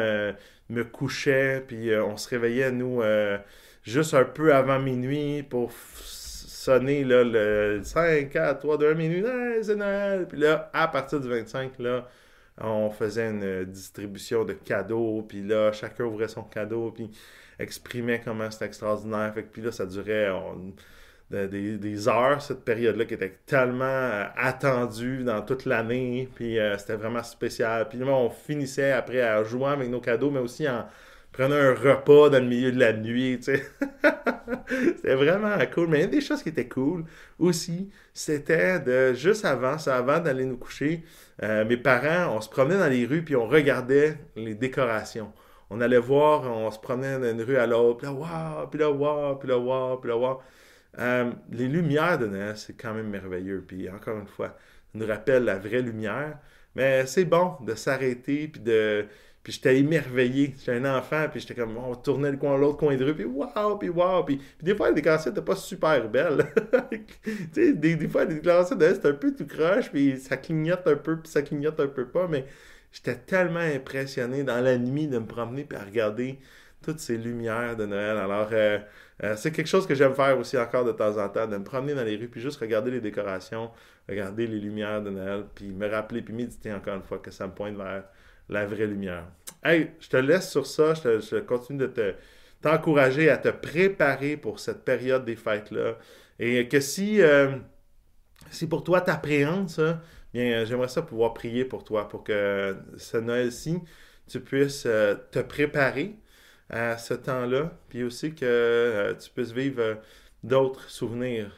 me 0.69 0.84
couchaient, 0.84 1.63
puis 1.65 1.95
on 1.95 2.17
se 2.17 2.27
réveillait, 2.27 2.71
nous, 2.71 3.01
juste 3.91 4.13
un 4.13 4.26
peu 4.26 4.54
avant 4.54 4.80
minuit 4.80 5.43
pour 5.43 5.71
sonner 5.71 7.04
le 7.06 7.80
5, 7.84 8.30
4, 8.30 8.60
3, 8.60 8.78
2, 8.78 8.93
minuit, 8.93 9.23
c'est 9.62 9.76
Noël. 9.76 10.28
Puis 10.28 10.39
là, 10.39 10.69
à 10.73 10.88
partir 10.88 11.19
du 11.19 11.30
25, 11.30 11.80
là, 11.80 12.08
on 12.60 12.89
faisait 12.89 13.30
une 13.30 13.63
distribution 13.65 14.43
de 14.43 14.54
cadeaux, 14.54 15.26
puis 15.28 15.43
là, 15.43 15.71
chacun 15.71 16.06
ouvrait 16.06 16.28
son 16.28 16.43
cadeau, 16.43 16.91
puis 16.91 17.10
exprimait 17.60 18.21
comment 18.23 18.52
c'était 18.52 18.65
extraordinaire. 18.65 19.32
Fait 19.34 19.43
que, 19.43 19.47
puis 19.54 19.62
là, 19.62 19.71
ça 19.71 19.86
durait 19.86 20.30
des, 21.30 22.08
heures, 22.10 22.41
cette 22.41 22.65
période-là, 22.65 23.06
qui 23.06 23.13
était 23.13 23.38
tellement 23.45 23.86
euh, 23.86 24.26
attendue 24.36 25.23
dans 25.23 25.41
toute 25.41 25.65
l'année, 25.65 26.30
puis 26.36 26.60
euh, 26.60 26.78
c'était 26.78 26.95
vraiment 26.95 27.23
spécial. 27.23 27.88
Puis 27.89 28.00
là, 28.00 28.08
on 28.08 28.30
finissait 28.30 28.91
après 28.91 29.21
à 29.21 29.43
jouer 29.43 29.69
avec 29.69 29.89
nos 29.89 30.02
cadeaux, 30.02 30.32
mais 30.32 30.39
aussi 30.39 30.67
en, 30.67 30.86
prenait 31.38 31.60
un 31.60 31.76
repas 31.76 32.30
dans 32.30 32.39
le 32.39 32.47
milieu 32.47 32.71
de 32.71 32.80
la 32.80 32.93
nuit, 32.93 33.38
tu 33.38 33.56
sais. 33.56 33.63
c'était 34.95 35.13
vraiment 35.13 35.56
cool. 35.71 35.88
Mais 35.88 36.04
une 36.06 36.10
des 36.10 36.21
choses 36.21 36.41
qui 36.41 36.50
était 36.50 36.67
cool 36.67 37.06
aussi, 37.38 37.91
c'était 38.12 38.80
de, 38.80 39.13
juste 39.13 39.45
avant, 39.45 39.76
avant 39.86 40.19
d'aller 40.19 40.45
nous 40.45 40.58
coucher, 40.58 41.04
euh, 41.43 41.63
mes 41.63 41.78
parents, 41.78 42.36
on 42.36 42.41
se 42.41 42.50
promenait 42.50 42.80
dans 42.80 42.88
les 42.88 43.06
rues 43.06 43.23
puis 43.23 43.36
on 43.36 43.47
regardait 43.47 44.17
les 44.36 44.56
décorations. 44.56 45.32
On 45.69 45.80
allait 45.80 46.00
voir, 46.00 46.43
on 46.43 46.71
se 46.71 46.80
promenait 46.80 47.19
d'une 47.19 47.43
rue 47.43 47.58
à 47.58 47.67
l'autre, 47.67 47.97
puis 47.97 48.08
là, 48.08 48.13
waouh, 48.13 48.67
puis 48.67 48.80
là, 48.80 48.89
waouh, 48.89 49.36
puis 49.36 49.50
là, 49.50 49.58
waouh, 49.60 49.97
puis 49.97 50.10
là, 50.10 50.17
waouh. 50.17 50.39
Euh, 50.97 51.32
les 51.52 51.67
lumières 51.67 52.17
de 52.17 52.26
Noël, 52.26 52.58
c'est 52.58 52.73
quand 52.73 52.93
même 52.95 53.10
merveilleux. 53.10 53.63
Puis 53.67 53.88
encore 53.89 54.17
une 54.17 54.28
fois, 54.28 54.47
ça 54.47 54.56
nous 54.95 55.06
rappelle 55.06 55.43
la 55.43 55.60
vraie 55.60 55.84
lumière. 55.84 56.39
Mais 56.76 57.06
c'est 57.06 57.26
bon 57.26 57.54
de 57.62 57.76
s'arrêter 57.76 58.47
puis 58.47 58.62
de 58.62 59.06
puis 59.47 59.53
j'étais 59.53 59.79
émerveillé. 59.79 60.53
J'étais 60.60 60.73
un 60.73 60.97
enfant, 60.97 61.27
puis 61.31 61.39
j'étais 61.39 61.53
comme, 61.53 61.77
on 61.77 61.95
tournait 61.95 62.31
le 62.31 62.36
coin, 62.36 62.57
l'autre 62.57 62.79
coin 62.79 62.97
de 62.97 63.05
rue, 63.05 63.15
puis 63.15 63.23
waouh, 63.23 63.77
puis 63.77 63.88
waouh. 63.88 64.25
Puis, 64.25 64.41
des 64.62 64.75
fois, 64.75 64.89
les 64.89 64.95
décorations 64.95 65.31
n'étaient 65.31 65.41
pas 65.41 65.55
super 65.55 66.10
belles. 66.10 66.47
tu 67.23 67.31
sais, 67.53 67.71
des, 67.71 67.95
des, 67.95 68.10
fois, 68.10 68.25
les 68.25 68.36
décorations 68.36 68.77
c'était 68.77 69.07
un 69.07 69.13
peu 69.13 69.33
tout 69.33 69.47
croche, 69.47 69.89
puis 69.89 70.19
ça 70.19 70.36
clignote 70.36 70.86
un 70.86 70.97
peu, 70.97 71.17
puis 71.21 71.31
ça 71.31 71.41
clignote 71.43 71.79
un 71.79 71.88
peu 71.88 72.05
pas. 72.10 72.27
Mais 72.27 72.45
j'étais 72.91 73.15
tellement 73.15 73.62
impressionné 73.62 74.43
dans 74.43 74.60
la 74.60 74.77
nuit 74.77 75.07
de 75.07 75.17
me 75.17 75.25
promener, 75.25 75.63
puis 75.63 75.77
à 75.77 75.81
regarder 75.86 76.39
toutes 76.81 76.99
ces 76.99 77.17
lumières 77.17 77.77
de 77.77 77.86
Noël. 77.86 78.17
Alors, 78.17 78.49
euh, 78.51 78.79
euh, 79.23 79.38
c'est 79.38 79.51
quelque 79.51 79.69
chose 79.69 79.88
que 79.88 79.95
j'aime 79.95 80.13
faire 80.13 80.38
aussi 80.38 80.57
encore 80.57 80.83
de 80.83 80.91
temps 80.91 81.23
en 81.23 81.29
temps, 81.29 81.47
de 81.47 81.55
me 81.55 81.63
promener 81.63 81.95
dans 81.95 82.03
les 82.03 82.17
rues, 82.17 82.27
puis 82.27 82.41
juste 82.41 82.60
regarder 82.60 82.91
les 82.91 82.99
décorations, 82.99 83.71
regarder 84.10 84.45
les 84.45 84.60
lumières 84.60 85.01
de 85.01 85.10
Noël, 85.10 85.45
puis 85.55 85.71
me 85.71 85.88
rappeler, 85.88 86.21
puis 86.21 86.33
méditer 86.33 86.73
encore 86.73 86.95
une 86.95 87.03
fois 87.03 87.19
que 87.19 87.31
ça 87.31 87.47
me 87.47 87.53
pointe 87.53 87.77
vers 87.77 88.03
la 88.49 88.65
vraie 88.65 88.88
lumière. 88.88 89.25
Hey, 89.63 89.91
je 89.99 90.10
te 90.10 90.17
laisse 90.17 90.49
sur 90.49 90.65
ça. 90.65 90.93
Je, 90.93 91.39
continue 91.39 91.79
de 91.79 91.88
te, 91.88 92.13
t'encourager 92.62 93.29
à 93.29 93.38
te 93.38 93.49
préparer 93.49 94.38
pour 94.38 94.60
cette 94.60 94.83
période 94.83 95.25
des 95.25 95.36
fêtes-là. 95.36 95.97
Et 96.39 96.67
que 96.67 96.79
si, 96.79 97.21
euh, 97.21 97.57
pour 98.69 98.83
toi 98.83 99.01
t'appréhendes 99.01 99.69
ça, 99.69 100.01
bien, 100.33 100.65
j'aimerais 100.65 100.88
ça 100.88 101.01
pouvoir 101.01 101.33
prier 101.33 101.65
pour 101.65 101.83
toi, 101.83 102.07
pour 102.07 102.23
que 102.23 102.75
ce 102.97 103.17
Noël-ci, 103.17 103.79
tu 104.27 104.39
puisses 104.39 104.86
euh, 104.86 105.15
te 105.31 105.39
préparer 105.39 106.15
à 106.69 106.97
ce 106.97 107.13
temps-là, 107.13 107.71
puis 107.89 108.03
aussi 108.03 108.33
que 108.33 108.45
euh, 108.45 109.13
tu 109.15 109.29
puisses 109.29 109.51
vivre 109.51 109.99
d'autres 110.43 110.89
souvenirs. 110.89 111.52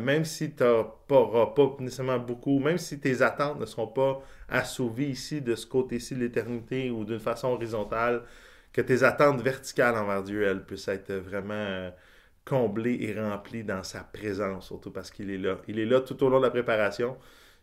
même 0.00 0.24
si 0.24 0.54
tu 0.54 0.62
n'auras 0.64 1.46
pas 1.46 1.76
nécessairement 1.80 2.18
beaucoup, 2.18 2.58
même 2.58 2.78
si 2.78 2.98
tes 2.98 3.20
attentes 3.22 3.60
ne 3.60 3.66
seront 3.66 3.88
pas 3.88 4.22
assouvies 4.48 5.10
ici, 5.10 5.42
de 5.42 5.54
ce 5.54 5.66
côté-ci 5.66 6.14
de 6.14 6.20
l'éternité 6.20 6.90
ou 6.90 7.04
d'une 7.04 7.18
façon 7.20 7.48
horizontale, 7.48 8.22
que 8.72 8.80
tes 8.80 9.02
attentes 9.02 9.40
verticales 9.42 9.96
envers 9.96 10.22
Dieu, 10.22 10.42
elles 10.44 10.64
puissent 10.64 10.88
être 10.88 11.12
vraiment 11.12 11.90
comblées 12.44 12.98
et 13.00 13.20
remplies 13.20 13.64
dans 13.64 13.82
sa 13.82 14.00
présence, 14.00 14.66
surtout 14.66 14.90
parce 14.90 15.10
qu'il 15.10 15.30
est 15.30 15.38
là. 15.38 15.58
Il 15.68 15.78
est 15.78 15.84
là 15.86 16.00
tout 16.00 16.22
au 16.24 16.28
long 16.28 16.38
de 16.38 16.44
la 16.44 16.50
préparation. 16.50 17.16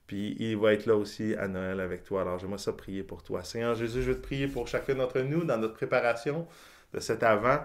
Puis 0.07 0.35
il 0.39 0.57
va 0.57 0.73
être 0.73 0.85
là 0.85 0.95
aussi 0.95 1.33
à 1.35 1.47
Noël 1.47 1.79
avec 1.79 2.03
toi. 2.03 2.21
Alors 2.21 2.37
j'aimerais 2.39 2.57
ça 2.57 2.73
prier 2.73 3.03
pour 3.03 3.23
toi. 3.23 3.43
Seigneur 3.43 3.75
Jésus, 3.75 4.03
je 4.03 4.11
veux 4.11 4.17
te 4.17 4.23
prier 4.23 4.47
pour 4.47 4.67
chacun 4.67 4.95
d'entre 4.95 5.19
nous 5.21 5.43
dans 5.45 5.57
notre 5.57 5.73
préparation 5.73 6.45
de 6.93 6.99
cet 6.99 7.23
avant. 7.23 7.59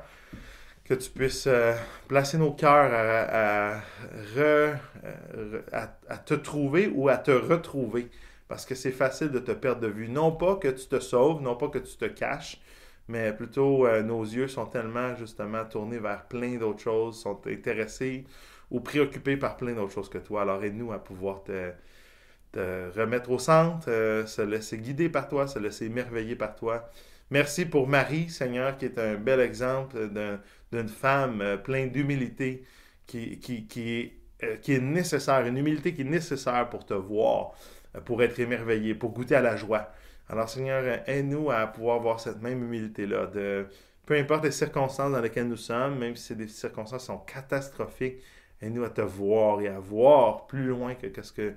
Que 0.88 0.94
tu 0.94 1.10
puisses 1.10 1.46
euh, 1.46 1.74
placer 2.08 2.38
nos 2.38 2.52
cœurs 2.52 2.90
à, 5.70 6.16
te 6.24 6.32
trouver 6.32 6.90
ou 6.94 7.10
à 7.10 7.18
te 7.18 7.30
retrouver. 7.30 8.08
Parce 8.48 8.64
que 8.64 8.74
c'est 8.74 8.92
facile 8.92 9.28
de 9.30 9.38
te 9.38 9.52
perdre 9.52 9.82
de 9.82 9.88
vue. 9.88 10.08
Non 10.08 10.32
pas 10.32 10.56
que 10.56 10.68
tu 10.68 10.86
te 10.86 10.98
sauves, 10.98 11.42
non 11.42 11.56
pas 11.56 11.68
que 11.68 11.78
tu 11.78 11.94
te 11.94 12.06
caches, 12.06 12.58
mais 13.06 13.34
plutôt 13.34 13.86
euh, 13.86 14.02
nos 14.02 14.22
yeux 14.22 14.48
sont 14.48 14.64
tellement 14.64 15.14
justement 15.16 15.66
tournés 15.66 15.98
vers 15.98 16.24
plein 16.24 16.56
d'autres 16.56 16.80
choses, 16.80 17.20
sont 17.20 17.38
intéressés 17.46 18.24
ou 18.70 18.80
préoccupés 18.80 19.36
par 19.36 19.58
plein 19.58 19.74
d'autres 19.74 19.92
choses 19.92 20.08
que 20.08 20.18
toi. 20.18 20.40
Alors 20.42 20.64
aide-nous 20.64 20.92
à 20.92 21.04
pouvoir 21.04 21.44
te, 21.44 21.70
te 22.52 22.98
remettre 22.98 23.30
au 23.30 23.38
centre, 23.38 23.90
euh, 23.90 24.24
se 24.24 24.40
laisser 24.40 24.78
guider 24.78 25.10
par 25.10 25.28
toi, 25.28 25.46
se 25.46 25.58
laisser 25.58 25.84
émerveiller 25.84 26.36
par 26.36 26.56
toi. 26.56 26.88
Merci 27.30 27.66
pour 27.66 27.86
Marie, 27.86 28.30
Seigneur, 28.30 28.78
qui 28.78 28.86
est 28.86 28.98
un 28.98 29.16
bel 29.16 29.40
exemple 29.40 30.10
d'une 30.72 30.88
femme 30.88 31.42
euh, 31.42 31.56
pleine 31.58 31.90
d'humilité, 31.90 32.64
euh, 33.14 33.36
qui 33.36 34.72
est 34.72 34.80
nécessaire, 34.80 35.46
une 35.46 35.58
humilité 35.58 35.92
qui 35.92 36.02
est 36.02 36.04
nécessaire 36.04 36.70
pour 36.70 36.86
te 36.86 36.94
voir, 36.94 37.52
pour 38.06 38.22
être 38.22 38.38
émerveillé, 38.38 38.94
pour 38.94 39.10
goûter 39.12 39.34
à 39.34 39.42
la 39.42 39.56
joie. 39.56 39.92
Alors, 40.30 40.48
Seigneur, 40.48 41.02
aide-nous 41.06 41.50
à 41.50 41.66
pouvoir 41.66 42.00
voir 42.00 42.20
cette 42.20 42.40
même 42.40 42.62
humilité-là, 42.62 43.30
peu 44.06 44.14
importe 44.14 44.44
les 44.44 44.50
circonstances 44.50 45.12
dans 45.12 45.20
lesquelles 45.20 45.48
nous 45.48 45.56
sommes, 45.56 45.98
même 45.98 46.16
si 46.16 46.34
ces 46.34 46.48
circonstances 46.48 47.04
sont 47.06 47.18
catastrophiques, 47.18 48.22
aide-nous 48.62 48.84
à 48.84 48.90
te 48.90 49.02
voir 49.02 49.60
et 49.60 49.68
à 49.68 49.78
voir 49.78 50.46
plus 50.46 50.64
loin 50.64 50.94
que 50.94 51.22
ce 51.22 51.32
que 51.32 51.54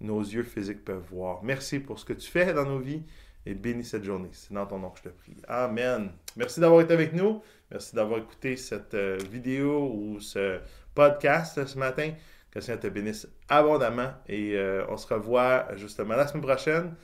nos 0.00 0.20
yeux 0.20 0.42
physiques 0.42 0.84
peuvent 0.84 1.04
voir. 1.10 1.44
Merci 1.44 1.78
pour 1.78 2.00
ce 2.00 2.04
que 2.04 2.12
tu 2.12 2.28
fais 2.28 2.52
dans 2.52 2.64
nos 2.64 2.80
vies 2.80 3.04
et 3.46 3.54
bénis 3.54 3.84
cette 3.84 4.04
journée. 4.04 4.28
C'est 4.32 4.52
dans 4.54 4.66
ton 4.66 4.78
nom 4.78 4.90
que 4.90 4.98
je 4.98 5.04
te 5.04 5.08
prie. 5.08 5.36
Amen. 5.48 6.10
Merci 6.36 6.60
d'avoir 6.60 6.80
été 6.80 6.92
avec 6.92 7.12
nous. 7.12 7.42
Merci 7.70 7.96
d'avoir 7.96 8.20
écouté 8.20 8.56
cette 8.56 8.94
euh, 8.94 9.18
vidéo 9.30 9.90
ou 9.94 10.20
ce 10.20 10.60
podcast 10.94 11.64
ce 11.64 11.78
matin. 11.78 12.10
Que 12.50 12.58
le 12.58 12.60
Seigneur 12.60 12.80
te 12.80 12.88
bénisse 12.88 13.26
abondamment 13.48 14.12
et 14.28 14.56
euh, 14.56 14.84
on 14.88 14.96
se 14.96 15.12
revoit 15.12 15.68
justement 15.76 16.14
la 16.16 16.26
semaine 16.26 16.42
prochaine 16.42 16.94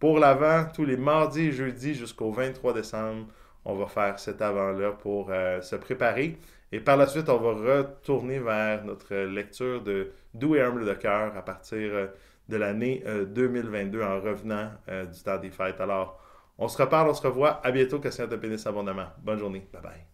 pour 0.00 0.18
l'avant, 0.18 0.66
tous 0.74 0.84
les 0.84 0.96
mardis 0.96 1.46
et 1.46 1.52
jeudis 1.52 1.94
jusqu'au 1.94 2.32
23 2.32 2.74
décembre. 2.74 3.26
On 3.64 3.74
va 3.74 3.86
faire 3.86 4.18
cet 4.18 4.42
avant-là 4.42 4.92
pour 4.92 5.28
euh, 5.30 5.60
se 5.60 5.76
préparer. 5.76 6.38
Et 6.72 6.80
par 6.80 6.96
la 6.96 7.06
suite, 7.06 7.28
on 7.28 7.38
va 7.38 7.78
retourner 7.78 8.40
vers 8.40 8.84
notre 8.84 9.14
lecture 9.14 9.82
de 9.82 10.10
Doux 10.34 10.56
et 10.56 10.60
humble 10.60 10.84
de 10.84 10.94
cœur 10.94 11.36
à 11.36 11.42
partir 11.42 12.08
de 12.48 12.56
l'année 12.56 13.02
2022 13.04 14.00
euh, 14.00 14.06
en 14.06 14.20
revenant 14.20 14.70
euh, 14.88 15.06
du 15.06 15.22
temps 15.22 15.38
des 15.38 15.50
fêtes. 15.50 15.80
Alors, 15.80 16.20
on 16.58 16.68
se 16.68 16.80
reparle, 16.80 17.08
on 17.08 17.14
se 17.14 17.26
revoit. 17.26 17.60
À 17.64 17.70
bientôt. 17.70 17.98
Que 17.98 18.06
le 18.06 18.10
Seigneur 18.12 18.30
te 18.30 18.36
bénisse 18.36 18.66
abondamment. 18.66 19.08
Bonne 19.18 19.38
journée. 19.38 19.68
Bye 19.72 19.82
bye. 19.82 20.05